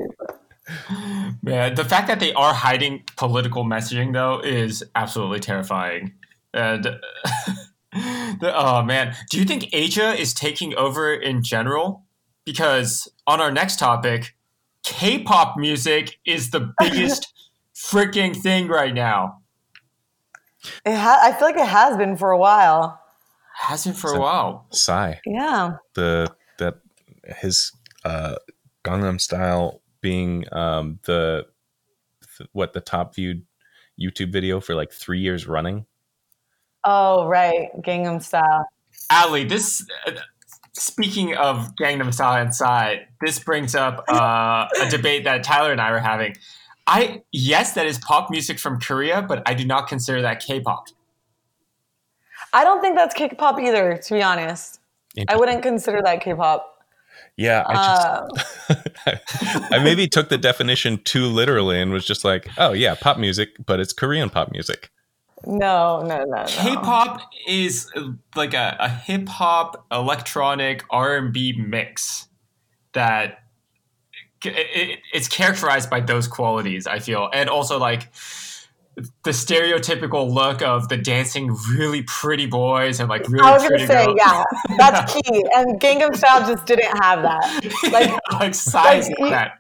[1.42, 6.14] Man, the fact that they are hiding political messaging though is absolutely terrifying.
[6.54, 6.84] And
[7.94, 12.04] the, oh man, do you think Asia is taking over in general?
[12.46, 14.36] Because on our next topic,
[14.84, 17.28] K-pop music is the biggest
[17.76, 19.40] freaking thing right now.
[20.86, 23.00] It ha- I feel like it has been for a while.
[23.56, 24.68] Hasn't for a while.
[24.72, 25.78] Psy, Yeah.
[25.96, 26.76] the that
[27.42, 27.72] his
[28.06, 28.36] uh,
[28.84, 31.46] Gangnam Style being um, the
[32.38, 33.46] th- what the top viewed
[34.02, 35.86] YouTube video for like three years running.
[36.86, 37.68] Oh, right.
[37.82, 38.70] Gangnam Style.
[39.12, 39.86] Ali, this.
[40.06, 40.12] Uh,
[40.72, 45.92] speaking of Gangnam Style inside, this brings up uh, a debate that Tyler and I
[45.92, 46.38] were having.
[46.86, 50.86] I yes, that is pop music from Korea, but I do not consider that K-pop.
[52.54, 54.80] I don't think that's K-pop either, to be honest.
[55.28, 56.77] I wouldn't consider that K-pop.
[57.38, 58.28] Yeah, I
[58.68, 59.16] Uh,
[59.72, 63.50] I maybe took the definition too literally and was just like, oh yeah, pop music,
[63.66, 64.90] but it's Korean pop music.
[65.46, 66.46] no, no, no, no.
[66.48, 72.28] K-pop is uh, like a, a hip hop, electronic, R and B mix
[72.94, 73.44] that
[74.44, 76.88] it, it, it's characterized by those qualities.
[76.88, 78.10] I feel, and also like
[79.24, 83.86] the stereotypical look of the dancing, really pretty boys and like really I was gonna
[83.86, 84.18] say, girls.
[84.18, 84.44] yeah,
[84.78, 85.46] that's key.
[85.56, 87.74] And Gangnam Style just didn't have that.
[87.92, 89.60] Like, like size like, that.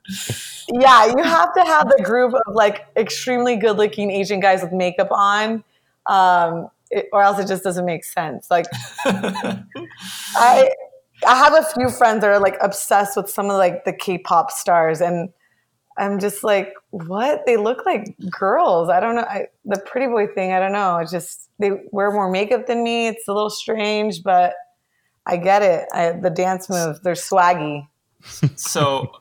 [0.71, 5.09] yeah, you have to have the group of like extremely good-looking Asian guys with makeup
[5.11, 5.63] on,
[6.07, 8.49] um, it, or else it just doesn't make sense.
[8.49, 8.65] Like,
[9.05, 10.69] I
[11.25, 14.51] I have a few friends that are like obsessed with some of like the K-pop
[14.51, 15.29] stars, and
[15.97, 17.45] I'm just like, what?
[17.45, 18.89] They look like girls.
[18.89, 19.21] I don't know.
[19.21, 20.53] I, the pretty boy thing.
[20.53, 20.97] I don't know.
[20.97, 23.07] It's just they wear more makeup than me.
[23.07, 24.53] It's a little strange, but
[25.25, 25.87] I get it.
[25.93, 27.87] I, the dance moves, they're swaggy.
[28.55, 29.11] so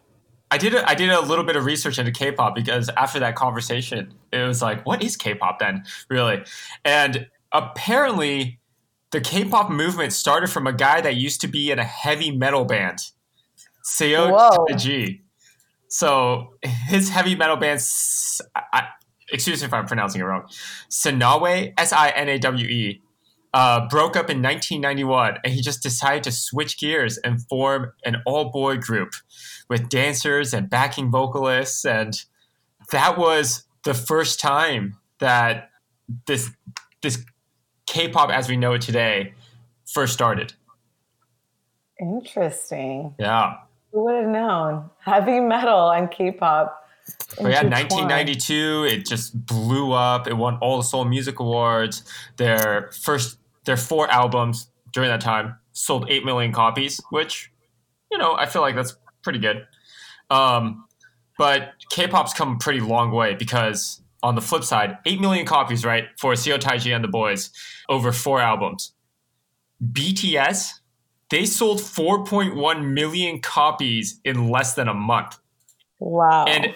[0.51, 3.35] I did a, I did a little bit of research into K-pop because after that
[3.35, 6.45] conversation, it was like, what is K-pop then, really?
[6.85, 8.61] And apparently,
[9.11, 12.65] the K-pop movement started from a guy that used to be in a heavy metal
[12.65, 12.99] band,
[13.85, 14.31] Seo
[14.69, 15.21] Taiji.
[15.89, 17.81] So his heavy metal band,
[18.55, 18.89] I-
[19.31, 20.45] excuse me if I'm pronouncing it wrong,
[20.91, 23.03] Sinawe S I N A W E.
[23.55, 28.17] Uh, broke up in 1991 and he just decided to switch gears and form an
[28.27, 29.15] all boy group
[29.71, 31.83] with dancers and backing vocalists.
[31.87, 32.13] And
[32.91, 35.71] that was the first time that
[36.27, 36.51] this,
[37.01, 37.25] this
[37.87, 39.33] K pop as we know it today
[39.87, 40.53] first started.
[41.99, 43.15] Interesting.
[43.19, 43.55] Yeah.
[43.97, 44.91] Who would have known?
[44.99, 46.87] Heavy metal and K-pop.
[47.41, 50.27] But yeah, 1992, it just blew up.
[50.27, 52.03] It won all the Seoul Music Awards.
[52.37, 57.51] Their first, their four albums during that time sold 8 million copies, which,
[58.13, 59.67] you know, I feel like that's pretty good.
[60.29, 60.85] Um,
[61.39, 65.87] but K-pop's come a pretty long way because on the flip side, 8 million copies,
[65.87, 67.49] right, for Seo Taiji and the Boys
[67.89, 68.93] over four albums.
[69.83, 70.69] BTS,
[71.31, 75.39] they sold 4.1 million copies in less than a month.
[75.99, 76.45] Wow.
[76.47, 76.75] And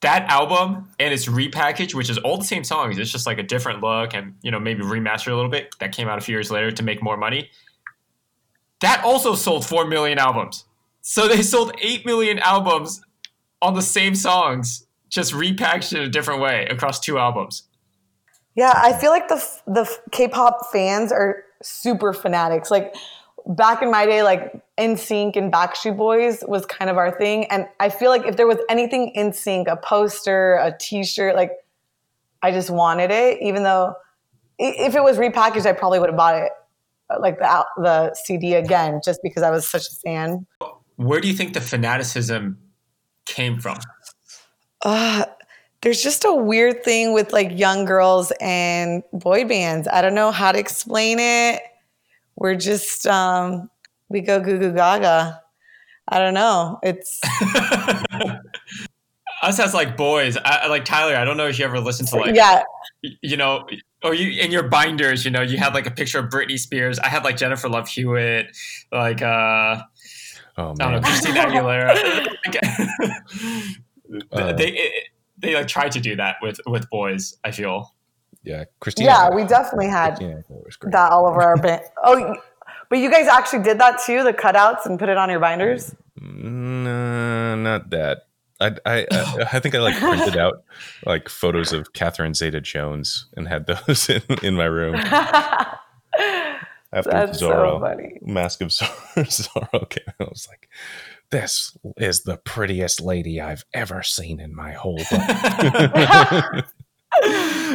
[0.00, 3.42] that album and its repackage, which is all the same songs, it's just like a
[3.42, 5.74] different look and you know maybe remastered a little bit.
[5.80, 7.50] That came out a few years later to make more money.
[8.80, 10.64] That also sold four million albums.
[11.00, 13.02] So they sold eight million albums
[13.60, 17.64] on the same songs, just repackaged in a different way across two albums.
[18.54, 22.70] Yeah, I feel like the the K-pop fans are super fanatics.
[22.70, 22.94] Like
[23.46, 27.66] back in my day, like NSYNC and Backstreet Boys was kind of our thing, and
[27.80, 31.52] I feel like if there was anything NSYNC, a poster, a T-shirt, like
[32.42, 33.40] I just wanted it.
[33.42, 33.94] Even though
[34.58, 36.52] if it was repackaged, I probably would have bought it,
[37.10, 40.46] uh, like the the CD again, just because I was such a fan.
[40.96, 42.58] Where do you think the fanaticism
[43.26, 43.78] came from?
[44.82, 45.24] Uh,
[45.82, 49.88] there's just a weird thing with like young girls and boy bands.
[49.88, 51.60] I don't know how to explain it.
[52.36, 53.70] We're just um
[54.08, 55.40] we go goo goo gaga.
[56.08, 56.78] I don't know.
[56.82, 57.20] It's
[59.42, 61.16] Us as like boys, I, I- like Tyler.
[61.16, 62.62] I don't know if you ever listened to like yeah,
[63.02, 63.66] you know,
[64.04, 66.98] or you in your binders, you know, you had like a picture of Britney Spears.
[67.00, 68.56] I had like Jennifer Love Hewitt,
[68.92, 69.82] like uh,
[70.58, 72.26] Oh I don't know, man, Christina Aguilera.
[72.46, 72.60] Like,
[74.30, 75.04] Uh, they it,
[75.38, 77.34] they like try to do that with with boys.
[77.44, 77.94] I feel.
[78.44, 79.08] Yeah, Christina.
[79.08, 80.92] yeah, we definitely had Christina Aguilera was great.
[80.92, 81.82] that all over our band.
[82.04, 82.36] Oh,
[82.88, 85.94] but you guys actually did that too, the cutouts and put it on your binders?
[86.20, 88.26] Mm, no, not that.
[88.60, 90.62] I, I, I, I think I like printed out
[91.06, 94.94] like photos of Catherine Zeta Jones and had those in, in my room.
[94.94, 95.78] after
[97.10, 98.18] That's Zorro, so funny.
[98.22, 100.14] Mask of Zorro, Zorro came out.
[100.20, 100.68] I was like,
[101.30, 106.64] this is the prettiest lady I've ever seen in my whole life.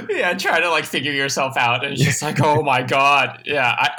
[0.18, 3.76] yeah, trying to like figure yourself out, and it's just like, oh my god, yeah.
[3.78, 3.92] I,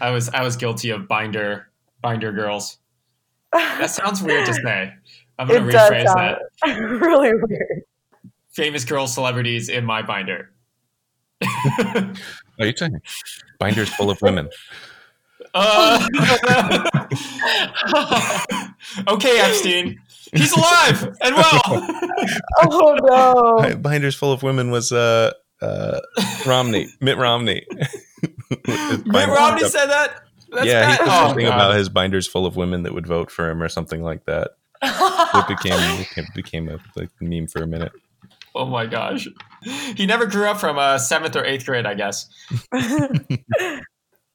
[0.00, 1.68] I was, I was guilty of binder,
[2.00, 2.78] binder girls.
[3.52, 4.92] That sounds weird to say.
[5.38, 6.78] I'm gonna It does rephrase sound that.
[7.00, 7.82] really weird.
[8.50, 10.50] Famous girl celebrities in my binder.
[11.44, 13.00] Are you saying
[13.58, 14.48] binders full of women?
[15.54, 16.06] Uh,
[19.08, 19.98] okay, Epstein.
[20.34, 21.62] He's alive and well.
[22.68, 23.76] Oh no!
[23.76, 26.00] Binders full of women was uh, uh,
[26.46, 27.66] Romney, Mitt Romney.
[28.66, 30.22] His Mitt Romney said that.
[30.50, 31.54] That's yeah, he was said Oh, something God.
[31.54, 34.52] about his binders full of women that would vote for him or something like that.
[34.82, 37.92] It became it became a like, meme for a minute.
[38.54, 39.28] Oh my gosh.
[39.94, 42.28] He never grew up from uh, seventh or eighth grade, I guess.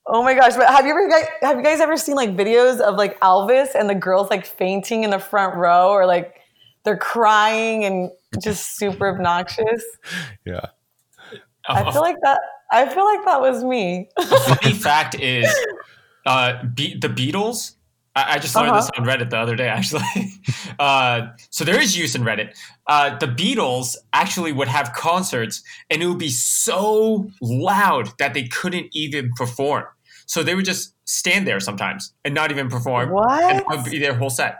[0.05, 0.55] Oh my gosh!
[0.55, 3.69] But have you ever guys, have you guys ever seen like videos of like Elvis
[3.73, 6.35] and the girls like fainting in the front row or like
[6.83, 8.11] they're crying and
[8.41, 9.83] just super obnoxious?
[10.45, 10.65] Yeah,
[11.67, 12.39] I feel like that.
[12.71, 14.09] I feel like that was me.
[14.19, 15.47] funny fact is,
[16.25, 17.75] uh, Be- the Beatles.
[18.15, 20.01] I, I just learned this on Reddit the other day, actually.
[20.79, 22.55] uh, so there is use in Reddit.
[22.87, 28.43] Uh, the Beatles actually would have concerts, and it would be so loud that they
[28.47, 29.85] couldn't even perform.
[30.25, 33.09] So they would just stand there sometimes and not even perform.
[33.09, 33.17] And
[33.59, 33.91] that would What?
[33.91, 34.59] be their whole set.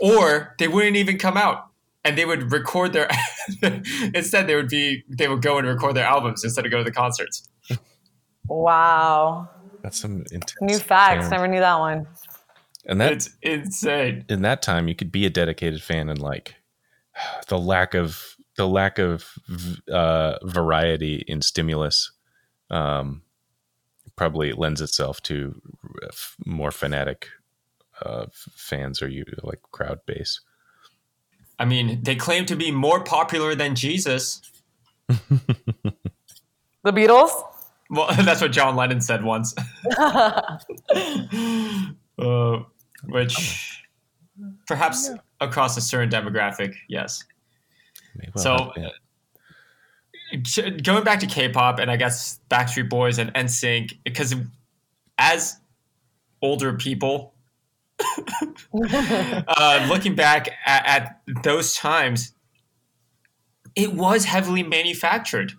[0.00, 1.66] or they wouldn't even come out.
[2.04, 3.08] And they would record their
[4.14, 6.84] instead they would be they would go and record their albums instead of go to
[6.84, 7.48] the concerts.
[8.46, 9.48] Wow!
[9.82, 10.54] that's some intense.
[10.60, 11.28] New facts.
[11.28, 11.30] talent.
[11.30, 12.06] Never knew that one.
[12.86, 14.24] And that's It's insane.
[14.28, 16.56] in that time, you could be a dedicated fan and like
[17.48, 19.32] the lack of the lack of
[19.90, 22.12] uh, variety in stimulus
[22.70, 23.22] um,
[24.16, 25.60] probably lends itself to
[26.46, 27.28] more fanatic
[28.02, 30.40] uh, fans or you like crowd base.
[31.58, 34.40] I mean, they claim to be more popular than Jesus.
[35.08, 37.30] The Beatles.
[37.90, 39.54] Well, that's what John Lennon said once.
[39.98, 40.58] uh,
[43.04, 43.82] which
[44.66, 47.22] perhaps across a certain demographic, yes.
[48.16, 48.88] Maybe So- yeah.
[50.82, 54.34] Going back to K-pop and I guess Backstreet Boys and NSYNC, because
[55.16, 55.60] as
[56.42, 57.33] older people,
[59.48, 62.32] uh, looking back at, at those times,
[63.76, 65.52] it was heavily manufactured.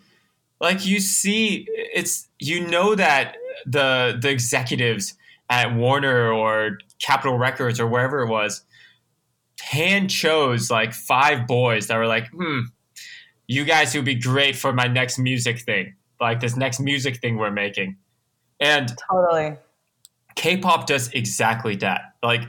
[0.59, 5.15] Like you see, it's you know that the the executives
[5.49, 8.63] at Warner or Capitol Records or wherever it was
[9.61, 12.61] hand chose like five boys that were like, hmm,
[13.47, 17.37] you guys would be great for my next music thing, like this next music thing
[17.37, 17.97] we're making.
[18.59, 19.57] And Totally.
[20.35, 22.13] K-pop does exactly that.
[22.21, 22.43] Like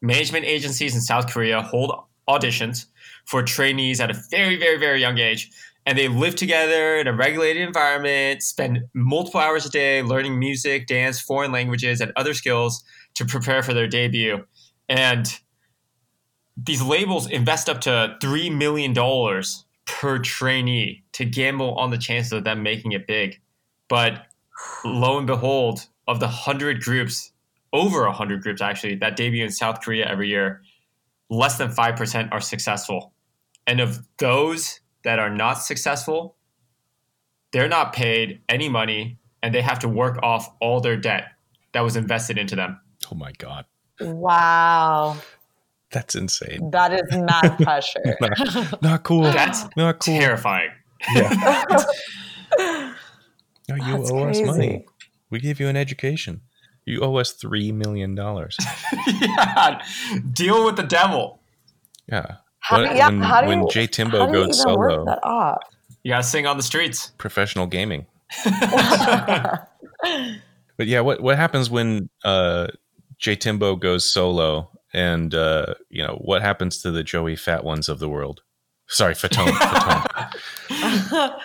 [0.00, 1.92] management agencies in South Korea hold
[2.28, 2.86] auditions
[3.26, 5.50] for trainees at a very, very, very young age,
[5.86, 10.86] and they live together in a regulated environment, spend multiple hours a day learning music,
[10.86, 12.82] dance, foreign languages, and other skills
[13.14, 14.44] to prepare for their debut.
[14.88, 15.26] And
[16.56, 22.32] these labels invest up to three million dollars per trainee to gamble on the chances
[22.32, 23.40] of them making it big.
[23.88, 24.26] But
[24.84, 27.32] lo and behold, of the hundred groups,
[27.72, 30.62] over a hundred groups actually, that debut in South Korea every year,
[31.30, 33.12] less than five percent are successful.
[33.66, 36.34] And of those that are not successful,
[37.52, 41.26] they're not paid any money and they have to work off all their debt
[41.72, 42.80] that was invested into them.
[43.12, 43.64] Oh my god,
[44.00, 45.16] Wow.
[45.90, 46.70] that's insane.
[46.72, 48.16] That is mad pressure.
[48.20, 49.22] Not, not cool.
[49.22, 50.18] That's not cool.
[50.18, 50.70] terrifying.
[51.14, 51.64] Yeah.
[53.68, 54.84] No, you That's owe us money.
[55.30, 56.42] We gave you an education.
[56.84, 58.56] You owe us three million dollars.
[59.06, 59.82] yeah,
[60.32, 61.40] deal with the devil.
[62.08, 62.36] Yeah.
[62.60, 64.76] How, When- yeah, when, how do when you, Jay how Timbo do you goes even
[64.76, 65.58] work solo, that off?
[66.02, 67.12] You gotta sing on the streets.
[67.18, 68.06] professional gaming.
[70.76, 72.68] But yeah, what what happens when uh,
[73.18, 77.90] Jay Timbo goes solo, and uh, you know what happens to the Joey Fat ones
[77.90, 78.40] of the world?
[78.88, 79.52] Sorry, Fatone.
[79.52, 81.38] Fatone.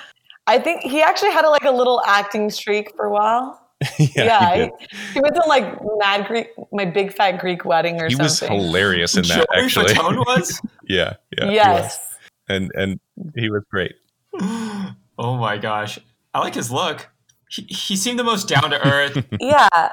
[0.48, 3.60] I think he actually had a, like a little acting streak for a while.
[4.00, 8.02] yeah, Yeah, he, he, he was in like Mad Greek, my big fat Greek wedding
[8.02, 8.18] or something.
[8.18, 9.36] He was hilarious in that.
[9.36, 9.64] Joey that.
[9.64, 10.62] Actually, Fatone was?
[10.88, 12.00] yeah, yeah, yes.
[12.48, 13.00] and and
[13.36, 13.96] he was great.
[14.42, 16.00] oh my gosh.
[16.34, 17.08] I like his look.
[17.50, 19.26] He, he seemed the most down to earth.
[19.40, 19.70] yeah.
[19.72, 19.92] I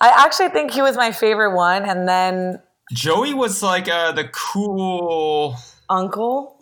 [0.00, 1.84] actually think he was my favorite one.
[1.84, 2.60] And then
[2.92, 5.56] Joey was like uh, the cool.
[5.88, 6.60] Uncle.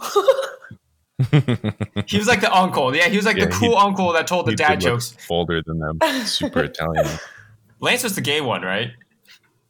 [2.07, 2.95] He was like the uncle.
[2.95, 5.01] Yeah, he was like Yeah, the he- cool uncle that told the dad did look
[5.01, 5.17] jokes.
[5.31, 5.99] older than them.
[6.27, 7.07] Super Italian.
[7.81, 8.91] Lance was the gay one, right?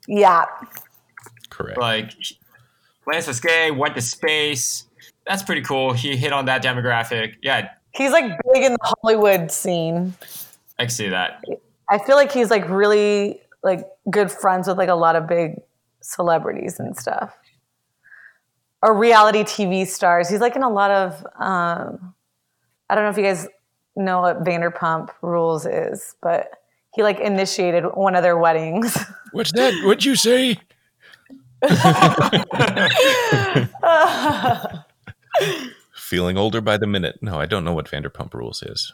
[0.08, 0.44] Yeah.
[1.50, 1.78] Correct.
[1.78, 2.12] Like
[3.06, 4.84] Lance was gay, went to space.
[5.26, 5.92] That's pretty cool.
[5.92, 7.34] He hit on that demographic.
[7.42, 10.14] Yeah, He's like big in the Hollywood scene.
[10.78, 11.42] I can see that.
[11.88, 15.60] I feel like he's like really like good friends with like a lot of big
[16.02, 17.34] celebrities and stuff.
[18.86, 20.28] Or reality TV stars.
[20.28, 22.14] He's like in a lot of um
[22.88, 23.48] I don't know if you guys
[23.96, 26.50] know what Vanderpump Rules is, but
[26.94, 28.96] he like initiated one of their weddings.
[29.32, 29.74] What's that?
[29.84, 30.60] What'd you say?
[35.94, 37.18] Feeling older by the minute.
[37.20, 38.92] No, I don't know what Vanderpump Rules is.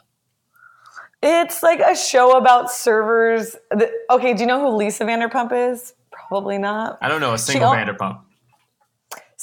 [1.21, 3.55] It's like a show about servers.
[3.71, 5.93] The- Okay, do you know who Lisa Vanderpump is?
[6.11, 6.97] Probably not.
[7.01, 8.19] I don't know a single al- Vanderpump.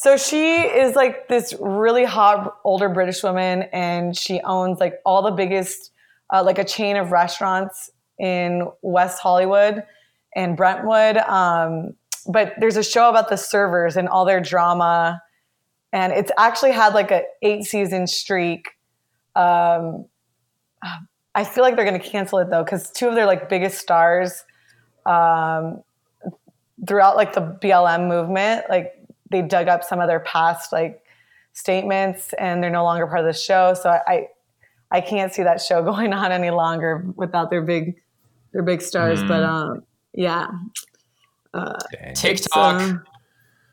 [0.03, 5.21] So she is like this really hot older British woman, and she owns like all
[5.21, 5.93] the biggest,
[6.33, 9.83] uh, like a chain of restaurants in West Hollywood
[10.35, 11.19] and Brentwood.
[11.19, 11.97] Um,
[12.27, 15.21] but there's a show about the servers and all their drama,
[15.93, 18.71] and it's actually had like a eight season streak.
[19.37, 20.07] Um,
[21.35, 23.79] I feel like they're going to cancel it though because two of their like biggest
[23.79, 24.45] stars
[25.05, 25.83] um,
[26.87, 28.95] throughout like the BLM movement, like
[29.31, 31.03] they dug up some of their past like
[31.53, 33.75] statements and they're no longer part of the show.
[33.75, 34.27] So I, I,
[34.91, 38.01] I can't see that show going on any longer without their big,
[38.53, 39.23] their big stars.
[39.23, 40.49] But um, yeah,
[41.53, 42.15] Dang.
[42.15, 42.81] TikTok.
[42.81, 43.01] So,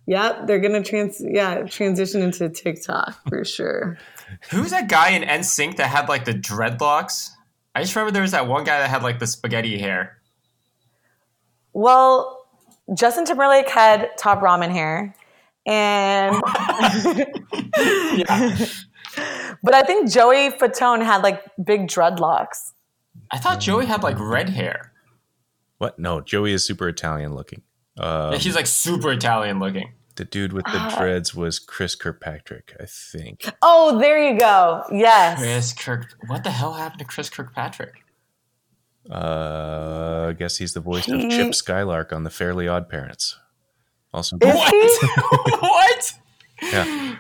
[0.06, 3.98] yeah, they're gonna trans, yeah, transition into TikTok for sure.
[4.52, 7.32] Who's that guy in NSYNC that had like the dreadlocks?
[7.76, 10.18] I just remember there was that one guy that had like the spaghetti hair.
[11.74, 12.46] Well,
[12.94, 15.14] Justin Timberlake had top ramen hair,
[15.68, 16.36] and
[17.78, 18.56] Yeah.
[19.64, 22.72] but I think Joey Fatone had like big dreadlocks.
[23.32, 24.94] I thought Joey had like red hair.
[25.78, 26.00] What?
[26.00, 27.62] No, Joey is super Italian looking.
[28.00, 29.92] Um, Yeah, he's like super Italian looking.
[30.16, 33.46] the dude with the dreads was Chris Kirkpatrick, I think.
[33.62, 34.84] Oh, there you go.
[34.92, 35.38] Yes.
[35.40, 36.06] Chris Kirk.
[36.28, 37.94] What the hell happened to Chris Kirkpatrick?
[39.12, 43.38] Uh, I guess he's the voice of Chip Skylark on the Fairly Odd Parents.
[44.14, 44.74] Also, Is What?
[44.74, 45.52] he?
[45.60, 46.14] what?
[46.62, 47.16] yeah,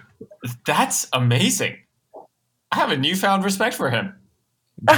[0.65, 1.77] That's amazing.
[2.71, 4.15] I have a newfound respect for him.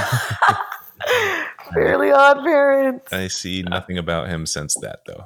[1.74, 3.12] Fairly odd parents.
[3.12, 5.24] I see nothing about him since that though.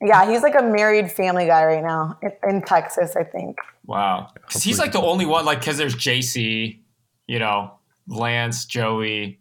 [0.00, 3.58] Yeah, he's like a married family guy right now in, in Texas, I think.
[3.86, 4.30] Wow.
[4.34, 6.80] Because he's like the only one, like, because there's JC,
[7.26, 7.72] you know,
[8.06, 9.40] Lance, Joey.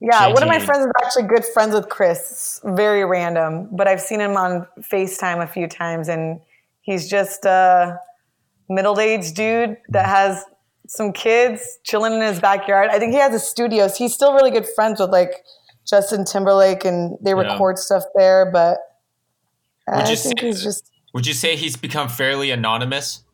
[0.00, 2.60] Yeah, one of my friends is actually good friends with Chris.
[2.64, 6.38] Very random, but I've seen him on FaceTime a few times, and
[6.82, 7.98] he's just a
[8.68, 10.44] middle-aged dude that has
[10.86, 12.90] some kids chilling in his backyard.
[12.90, 13.88] I think he has a studio.
[13.88, 15.32] So he's still really good friends with like
[15.86, 17.52] Justin Timberlake, and they Yeah.
[17.52, 18.48] record stuff there.
[18.52, 18.78] But
[19.88, 23.24] Would I you think say- he's just Would you say he's become fairly anonymous?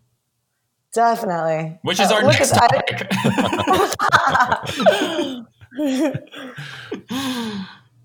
[0.94, 1.78] definitely.
[1.82, 2.88] Which is Uh, our next topic.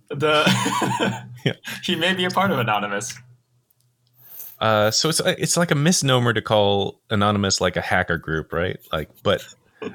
[0.09, 1.25] the
[1.83, 3.17] he may be a part of anonymous.
[4.59, 8.77] Uh, so it's it's like a misnomer to call anonymous like a hacker group, right?
[8.91, 9.41] Like, but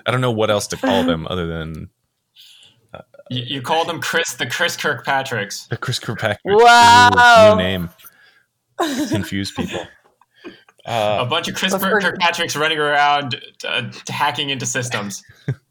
[0.07, 1.91] I don't know what else to call them other than
[3.31, 5.69] You, you called him Chris, the Chris Kirkpatricks.
[5.69, 7.55] the Chris Kirkpatrick Wow.
[7.57, 7.91] new name.
[8.79, 9.87] Confuse people.
[10.87, 15.23] Uh, A bunch of Chris Kirkpatricks running around uh, hacking into systems.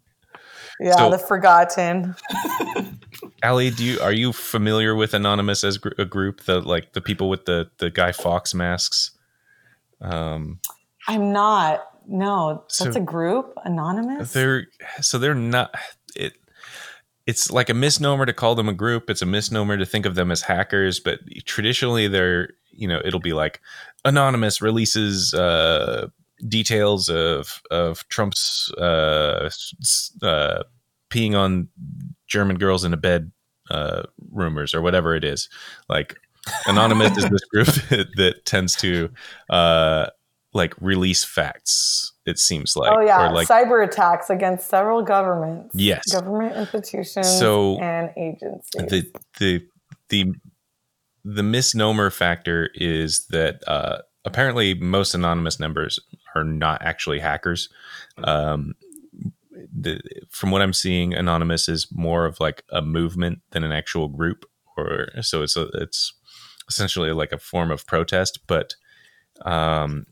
[0.80, 2.16] yeah, So- the forgotten.
[3.44, 6.42] Ali, do you are you familiar with Anonymous as gr- a group?
[6.44, 9.12] The like the people with the the Guy Fawkes masks.
[10.02, 10.60] Um,
[11.08, 11.84] I'm not.
[12.08, 14.34] No, that's So- a group, anonymous.
[14.34, 14.68] they're
[15.02, 15.74] so they're not
[16.16, 16.34] it.
[17.26, 19.10] It's like a misnomer to call them a group.
[19.10, 21.00] It's a misnomer to think of them as hackers.
[21.00, 23.62] But traditionally, they're you know it'll be like
[24.04, 26.08] Anonymous releases uh,
[26.48, 29.50] details of of Trump's uh,
[30.22, 30.64] uh,
[31.10, 31.70] peeing on
[32.28, 33.32] German girls in a bed
[33.72, 35.50] uh, rumors or whatever it is.
[35.90, 36.18] Like
[36.68, 39.10] Anonymous is this group that, that tends to
[39.50, 40.08] uh,
[40.54, 42.12] like release facts.
[42.26, 45.74] It seems like, oh yeah, or like cyber attacks against several governments.
[45.76, 46.12] Yes.
[46.12, 48.72] government institutions So, and agencies.
[48.90, 49.68] the the
[50.10, 50.34] the
[51.26, 56.00] the misnomer factor is that uh, apparently most anonymous numbers
[56.36, 57.70] are not actually hackers.
[58.24, 58.74] Um,
[59.52, 64.08] the, from what I'm seeing, anonymous is more of like a movement than an actual
[64.08, 64.46] group,
[64.78, 66.14] or so it's a, it's
[66.68, 68.40] essentially like a form of protest.
[68.48, 68.76] But
[69.44, 70.06] um,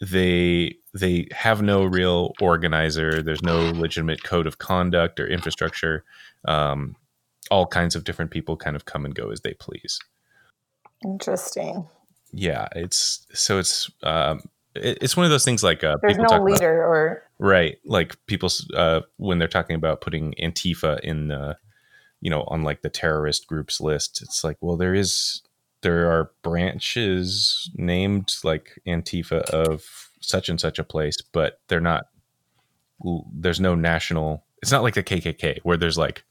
[0.00, 3.22] they they have no real organizer.
[3.22, 6.04] There's no legitimate code of conduct or infrastructure.
[6.46, 6.96] Um,
[7.50, 10.00] all kinds of different people kind of come and go as they please.
[11.04, 11.86] Interesting.
[12.32, 14.42] Yeah, it's so it's um,
[14.74, 17.22] it, it's one of those things like uh, There's people no talk about- leader or
[17.38, 17.78] right?
[17.84, 21.56] Like people uh, when they're talking about putting Antifa in the
[22.20, 24.20] you know on like the terrorist groups list.
[24.22, 25.42] It's like well there is
[25.82, 29.84] there are branches named like Antifa of
[30.20, 32.06] such and such a place, but they're not.
[33.32, 34.44] There's no national.
[34.62, 36.24] It's not like the KKK where there's like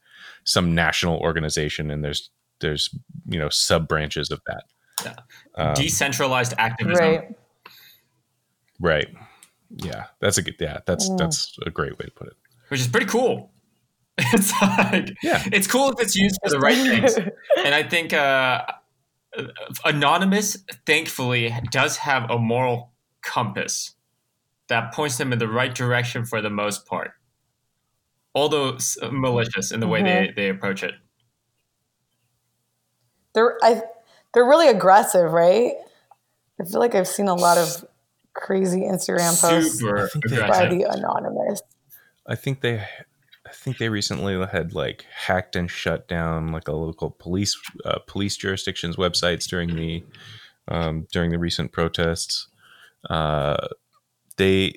[0.44, 2.28] some national organization and there's
[2.60, 2.90] there's
[3.28, 4.64] you know sub branches of that.
[5.04, 5.14] Yeah.
[5.54, 7.04] Um, Decentralized activism.
[7.04, 7.36] right.
[8.80, 9.08] right.
[9.76, 10.56] Yeah, that's a good.
[10.60, 11.18] Yeah, that's Mm.
[11.18, 12.34] that's a great way to put it.
[12.68, 13.50] which is pretty cool.
[14.18, 15.42] It's like Yeah.
[15.52, 17.16] it's cool if it's used for the right things.
[17.64, 18.62] And I think uh,
[19.84, 22.92] Anonymous, thankfully, does have a moral
[23.22, 23.94] compass
[24.68, 27.12] that points them in the right direction for the most part.
[28.34, 28.78] Although
[29.10, 30.94] malicious in the way they, they approach it.
[33.34, 33.82] they're I,
[34.34, 35.74] they're really aggressive, right?
[36.60, 37.84] I feel like I've seen a lot of
[38.34, 41.62] crazy Instagram posts Super I think by the anonymous.
[42.26, 46.72] I think they, I think they recently had like hacked and shut down like a
[46.72, 50.04] local police uh, police jurisdictions websites during the
[50.68, 52.48] um, during the recent protests.
[53.08, 53.68] Uh,
[54.36, 54.74] they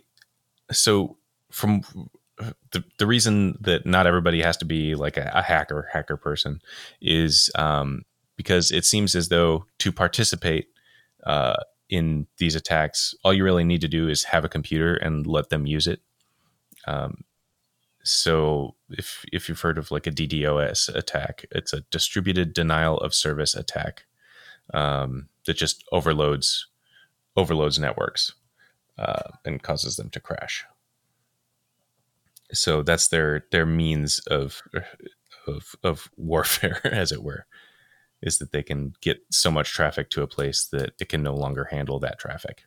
[0.71, 1.17] so
[1.51, 1.81] from
[2.71, 6.61] the the reason that not everybody has to be like a, a hacker hacker person
[7.01, 8.03] is um,
[8.39, 10.69] because it seems as though to participate
[11.25, 11.57] uh,
[11.89, 15.49] in these attacks, all you really need to do is have a computer and let
[15.49, 15.99] them use it.
[16.87, 17.25] Um,
[18.01, 23.13] so if if you've heard of like a DDoS attack, it's a distributed denial of
[23.13, 24.05] service attack
[24.73, 26.65] um, that just overloads
[27.35, 28.35] overloads networks
[28.97, 30.63] uh, and causes them to crash.
[32.53, 34.61] So that's their their means of
[35.45, 37.45] of of warfare, as it were,
[38.21, 41.33] is that they can get so much traffic to a place that it can no
[41.33, 42.63] longer handle that traffic.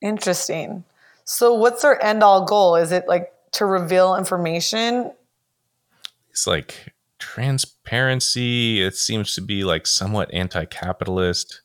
[0.00, 0.84] Interesting.
[1.24, 2.76] So, what's their end all goal?
[2.76, 5.12] Is it like to reveal information?
[6.30, 8.82] it's like transparency.
[8.82, 11.62] It seems to be like somewhat anti-capitalist.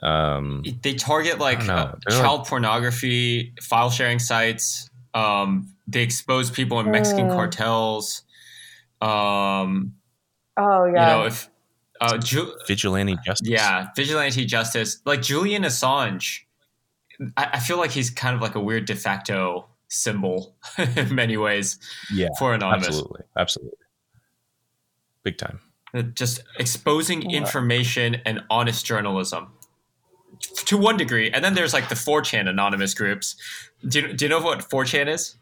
[0.00, 4.88] Um, They target like I don't uh, They're child pornography, file sharing sites.
[5.12, 7.34] Um, they expose people in Mexican Mm.
[7.34, 8.22] cartels.
[9.00, 9.94] Um,
[10.56, 10.90] Oh yeah.
[10.90, 11.06] You yeah.
[11.06, 11.50] know, if
[12.00, 13.48] uh, Ju- vigilante justice.
[13.48, 16.40] yeah, vigilante justice, like Julian Assange,
[17.36, 20.56] I, I feel like he's kind of like a weird de facto symbol
[20.96, 21.78] in many ways
[22.12, 22.88] yeah, for anonymous.
[22.88, 23.78] absolutely, absolutely,
[25.22, 25.60] big time.
[25.94, 27.38] Uh, Just exposing Yeah.
[27.38, 29.52] information and honest journalism
[30.66, 31.30] to one degree.
[31.30, 33.36] And then there's like the 4chan anonymous groups.
[33.88, 35.36] Do you, do you know what 4chan is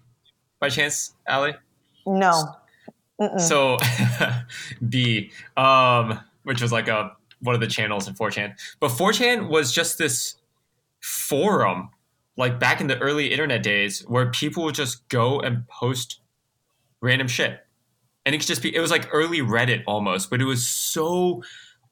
[0.61, 1.55] by chance, Ali?
[2.07, 2.57] no.
[3.21, 3.41] Mm-mm.
[3.41, 3.79] So
[4.89, 8.55] B, um, which was like a one of the channels in 4chan.
[8.81, 10.37] But 4chan was just this
[11.01, 11.91] forum,
[12.37, 16.21] like back in the early internet days, where people would just go and post
[17.03, 17.61] random shit.
[18.25, 21.43] And it could just be it was like early Reddit almost, but it was so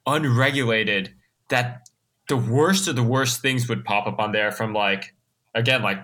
[0.06, 1.14] unregulated
[1.50, 1.86] that
[2.28, 5.14] the worst of the worst things would pop up on there from like
[5.54, 5.98] again like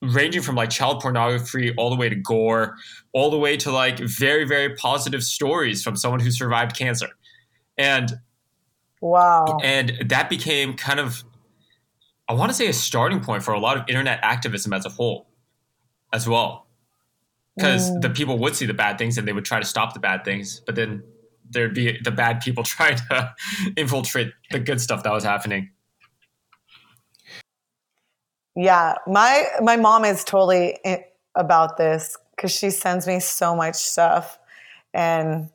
[0.00, 2.76] ranging from like child pornography all the way to gore
[3.12, 7.08] all the way to like very very positive stories from someone who survived cancer
[7.82, 8.12] and
[9.00, 9.58] wow.
[9.62, 11.24] and that became kind of
[12.28, 14.88] i want to say a starting point for a lot of internet activism as a
[14.88, 15.26] whole
[16.12, 16.66] as well
[17.56, 18.00] because Mm.
[18.00, 20.24] the people would see the bad things and they would try to stop the bad
[20.24, 21.02] things but then
[21.50, 23.34] there'd be the bad people trying to
[23.76, 25.70] infiltrate the good stuff that was happening
[28.54, 30.78] Yeah, my my mom is totally
[31.34, 34.38] about this because she sends me so much stuff,
[34.92, 35.48] and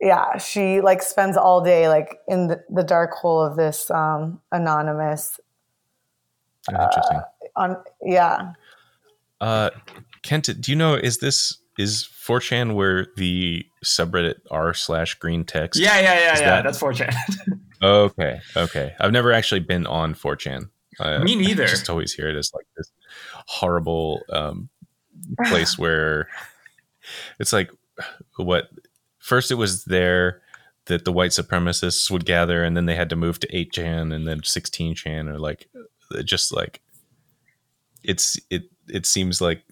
[0.00, 4.40] yeah, she like spends all day like in the, the dark hole of this um,
[4.52, 5.38] anonymous.
[6.68, 7.20] Interesting.
[7.56, 8.52] On yeah,
[9.40, 9.70] Uh,
[10.22, 15.78] Kent, do you know is this is 4chan where the subreddit r slash green text?
[15.80, 17.14] yeah yeah yeah Is yeah that- that's 4chan
[17.82, 18.40] Okay.
[18.56, 18.94] Okay.
[18.98, 20.70] I've never actually been on 4chan.
[20.98, 21.64] Uh, Me neither.
[21.64, 22.90] I just always hear it as like this
[23.46, 24.70] horrible um,
[25.44, 26.26] place where
[27.38, 27.70] it's like
[28.38, 28.70] what
[29.26, 30.40] first it was there
[30.86, 34.26] that the white supremacists would gather and then they had to move to 8chan and
[34.26, 35.68] then 16chan or like
[36.12, 36.80] it just like
[38.04, 39.64] it's it it seems like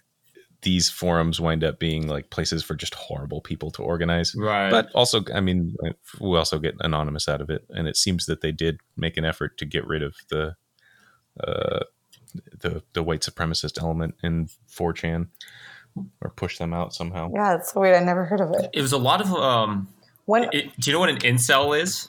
[0.63, 4.35] these forums wind up being like places for just horrible people to organize.
[4.35, 4.71] Right.
[4.71, 5.77] But also i mean
[6.21, 9.25] we also get anonymous out of it and it seems that they did make an
[9.25, 10.57] effort to get rid of the
[11.41, 11.85] uh,
[12.59, 15.29] the the white supremacist element in 4chan
[16.21, 17.31] or push them out somehow.
[17.35, 17.97] Yeah, it's so weird.
[17.97, 18.71] I never heard of it.
[18.73, 19.89] It was a lot of um.
[20.27, 22.09] When It, do you know what an incel is?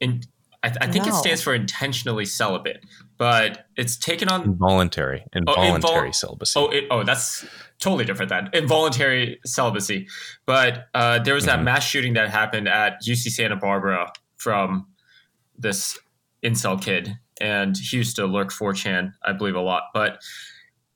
[0.00, 0.22] In
[0.62, 2.84] I, I think it stands for intentionally celibate,
[3.16, 4.42] but it's taken on.
[4.42, 6.58] Involuntary, invol- involuntary celibacy.
[6.58, 7.46] Oh, it, oh, that's
[7.78, 8.50] totally different then.
[8.52, 10.08] Involuntary celibacy,
[10.46, 11.64] but uh, there was that Mhm.
[11.64, 14.88] mass shooting that happened at UC Santa Barbara from
[15.56, 15.96] this
[16.42, 19.84] incel kid, and he used to lurk 4chan, I believe, a lot.
[19.94, 20.20] But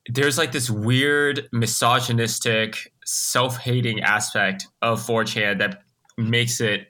[0.09, 5.83] there's like this weird misogynistic, self-hating aspect of 4chan that
[6.19, 6.89] makes it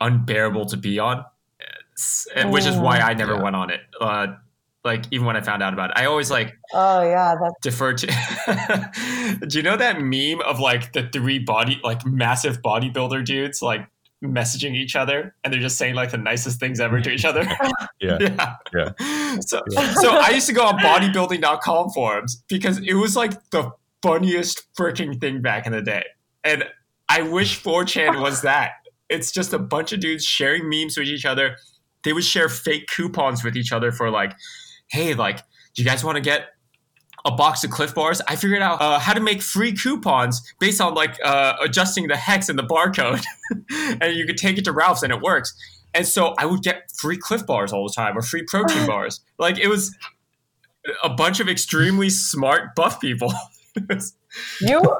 [0.00, 1.24] unbearable to be on,
[1.60, 3.42] It's- which is why I never Yeah.
[3.42, 3.80] went on it.
[4.00, 4.26] Uh,
[4.84, 7.92] like even when I found out about it, I always like oh yeah, that's defer
[7.94, 8.06] to.
[9.48, 13.88] Do you know that meme of like the three body, like massive bodybuilder dudes, like
[14.24, 17.46] messaging each other, and they're just saying like the nicest things ever to each other?
[17.98, 18.18] Yeah.
[18.20, 18.90] yeah, Yeah.
[19.40, 23.72] So, so I used to go on bodybuilding.com forums because it was like the
[24.02, 26.04] funniest freaking thing back in the day,
[26.44, 26.64] and
[27.08, 28.72] I wish 4chan was that.
[29.08, 31.56] It's just a bunch of dudes sharing memes with each other.
[32.04, 34.34] They would share fake coupons with each other for like,
[34.88, 35.38] hey, like,
[35.74, 36.48] do you guys want to get
[37.26, 38.22] a box of Clif Bars?
[38.26, 42.16] I figured out uh, how to make free coupons based on like uh, adjusting the
[42.16, 43.22] hex and the barcode,
[44.00, 45.54] and you could take it to Ralph's and it works.
[45.96, 49.20] And so I would get free Clif Bars all the time or free protein bars.
[49.38, 49.96] Like it was
[51.02, 53.32] a bunch of extremely smart buff people.
[54.60, 54.96] you.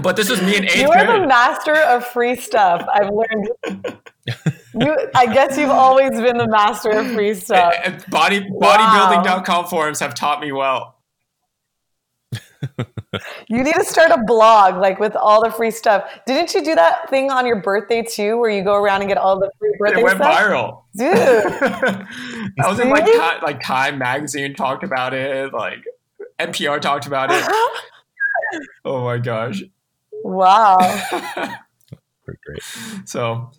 [0.00, 2.86] But this was me and eighth You are the master of free stuff.
[2.92, 3.50] I've learned.
[4.74, 7.74] You, I guess you've always been the master of free stuff.
[7.84, 8.78] And Body Wow.
[8.78, 10.96] bodybuilding.com forums have taught me well.
[13.48, 16.04] You need to start a blog like with all the free stuff.
[16.24, 19.18] Didn't you do that thing on your birthday too, where you go around and get
[19.18, 20.38] all the free birthday It went stuff?
[20.38, 20.82] viral.
[20.96, 21.12] Dude,
[22.60, 25.84] I was in like Time, like Time magazine talked about it, like
[26.38, 27.44] NPR talked about it.
[28.84, 29.62] Oh my gosh.
[30.24, 30.78] Wow.
[32.24, 32.62] Pretty great.
[33.04, 33.50] so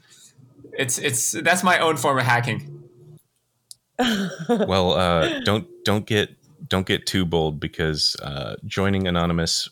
[0.77, 2.79] it's it's that's my own form of hacking.
[4.49, 6.35] Well, uh, don't don't get
[6.67, 9.69] don't get too bold because uh, joining anonymous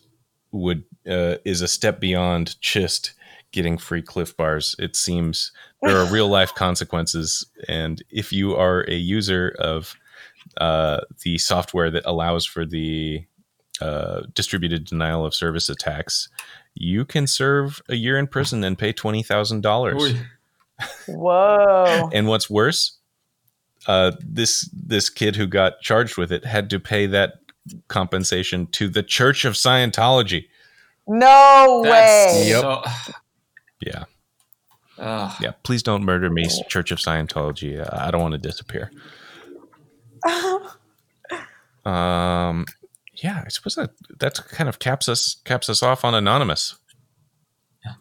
[0.52, 3.14] would uh, is a step beyond just
[3.50, 4.76] getting free Clif Bars.
[4.78, 5.52] It seems
[5.82, 9.96] there are real life consequences, and if you are a user of
[10.58, 13.24] uh, the software that allows for the
[13.80, 16.28] uh, distributed denial of service attacks,
[16.74, 20.14] you can serve a year in prison and pay twenty thousand dollars.
[21.06, 22.10] Whoa.
[22.12, 22.98] And what's worse,
[23.86, 27.34] uh, this this kid who got charged with it had to pay that
[27.88, 30.46] compensation to the Church of Scientology.
[31.06, 32.50] No That's way.
[32.52, 32.82] so-
[33.80, 34.04] Yeah,
[34.98, 35.32] Ugh.
[35.40, 35.52] yeah.
[35.62, 37.78] Please don't murder me, Church of Scientology.
[37.92, 38.90] I don't want to disappear.
[41.84, 42.64] Um,
[43.22, 46.76] yeah, I suppose that that kind of caps us caps us off on anonymous.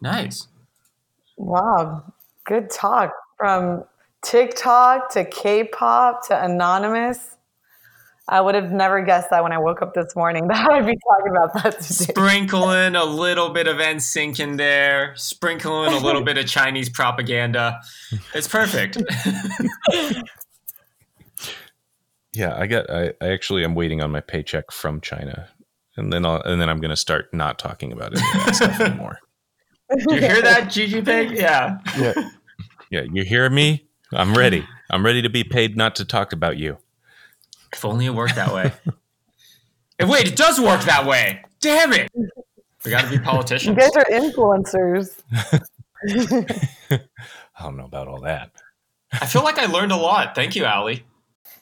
[0.02, 0.48] nice.
[1.38, 2.14] Wow.
[2.46, 3.84] Good talk from
[4.24, 7.38] TikTok to K pop to Anonymous.
[8.28, 10.98] I would have never guessed that when I woke up this morning that I'd be
[10.98, 12.12] talking about that today.
[12.12, 17.82] Sprinkling a little bit of NSYNC in there, sprinkling a little bit of Chinese propaganda.
[18.34, 19.02] It's perfect.
[22.34, 22.90] Yeah, I got.
[22.90, 25.50] I, I actually am waiting on my paycheck from China,
[25.98, 28.56] and then I'll and then I'm going to start not talking about any of that
[28.56, 29.20] stuff anymore.
[29.90, 31.32] you hear that, Gigi Pig?
[31.32, 31.80] Yeah.
[32.90, 33.88] Yeah, you hear me?
[34.12, 34.66] I'm ready.
[34.90, 36.78] I'm ready to be paid not to talk about you.
[37.74, 38.74] If only it worked that way.
[39.98, 41.44] And wait, it does work that way.
[41.62, 42.10] Damn it.
[42.84, 43.78] We got to be politicians.
[43.78, 45.22] You guys are influencers.
[47.56, 48.52] I don't know about all that.
[49.14, 50.36] I feel like I learned a lot.
[50.36, 51.06] Thank you, Allie.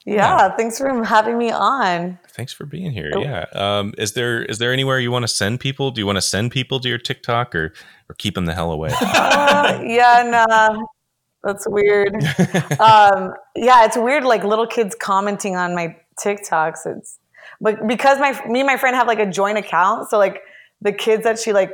[0.10, 2.18] Yeah, thanks for having me on.
[2.30, 3.12] Thanks for being here.
[3.14, 3.22] Oh.
[3.22, 3.46] Yeah.
[3.54, 5.92] Um, is there is there anywhere you want to send people?
[5.92, 7.74] Do you want to send people to your TikTok or
[8.10, 8.92] or keep them the hell away?
[9.02, 10.84] Uh, yeah, nah,
[11.44, 12.14] that's weird.
[12.80, 14.24] Um, yeah, it's weird.
[14.24, 16.86] Like little kids commenting on my TikToks.
[16.86, 17.20] It's
[17.62, 20.42] but because my me and my friend have like a joint account, so like
[20.82, 21.72] the kids that she like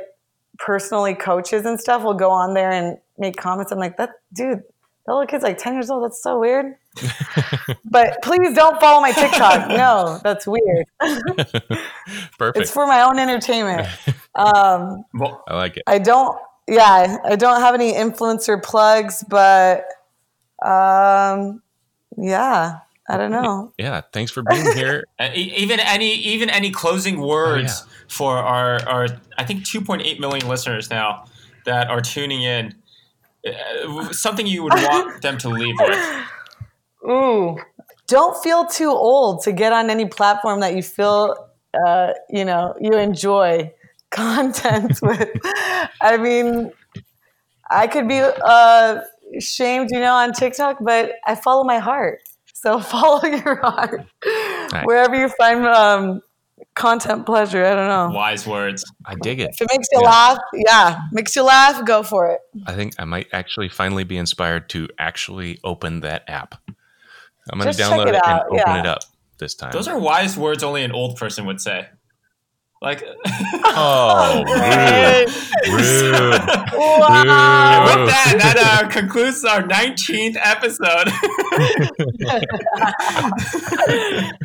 [0.58, 3.72] personally coaches and stuff will go on there and make comments.
[3.72, 4.62] I'm like, that dude,
[5.06, 6.04] that little kid's like 10 years old.
[6.04, 6.74] That's so weird.
[7.84, 9.68] but please don't follow my TikTok.
[9.76, 10.86] No, that's weird.
[12.38, 12.56] Perfect.
[12.56, 13.86] It's for my own entertainment.
[14.34, 15.82] Um, Well, I like it.
[15.86, 16.36] I don't.
[16.68, 19.84] Yeah, I don't have any influencer plugs, but
[20.64, 21.62] um,
[22.16, 22.78] yeah,
[23.08, 23.72] I don't know.
[23.78, 24.00] Yeah.
[24.12, 25.04] Thanks for being here.
[25.20, 29.06] uh, even any even any closing words for our our
[29.38, 31.26] I think 2.8 million listeners now
[31.66, 32.74] that are tuning in.
[33.46, 36.26] Uh, something you would want them to leave with.
[37.08, 37.56] Ooh,
[38.08, 41.34] don't feel too old to get on any platform that you feel
[41.74, 43.72] uh, you know you enjoy
[44.10, 45.30] content with.
[46.00, 46.72] I mean,
[47.70, 49.00] I could be uh,
[49.40, 52.20] shamed, you know, on TikTok, but I follow my heart.
[52.54, 54.06] So follow your heart
[54.84, 56.22] wherever you find um,
[56.74, 57.64] content pleasure.
[57.64, 58.16] I don't know.
[58.16, 58.84] Wise words.
[59.04, 59.50] I dig it.
[59.52, 60.08] If it makes you Yeah.
[60.08, 62.40] laugh, yeah, makes you laugh, go for it.
[62.66, 66.54] I think I might actually finally be inspired to actually open that app.
[67.50, 68.80] I'm going to download it it, and out, open yeah.
[68.80, 69.00] it up
[69.38, 69.70] this time.
[69.72, 71.88] Those are wise words only an old person would say.
[72.82, 73.02] Like,
[73.64, 74.44] oh,
[75.66, 76.40] rude, rude.
[76.74, 77.84] Wow.
[77.86, 81.08] with that, that uh, concludes our 19th episode.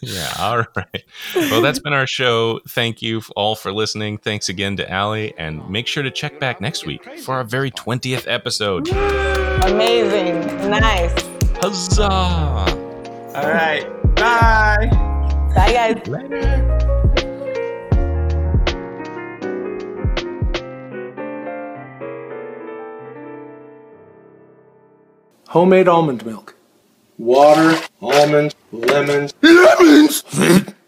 [0.00, 1.04] Yeah, all right.
[1.34, 2.60] Well, that's been our show.
[2.68, 4.18] Thank you all for listening.
[4.18, 7.70] Thanks again to Allie, and make sure to check back next week for our very
[7.70, 8.88] 20th episode.
[8.88, 10.40] Amazing.
[10.70, 11.12] Nice.
[11.60, 12.08] Huzzah!
[12.10, 13.84] All right.
[14.16, 14.88] Bye.
[15.54, 17.31] Bye, guys.
[25.52, 26.54] Homemade almond milk.
[27.18, 29.34] Water, almonds, lemons.
[29.42, 30.24] Lemons?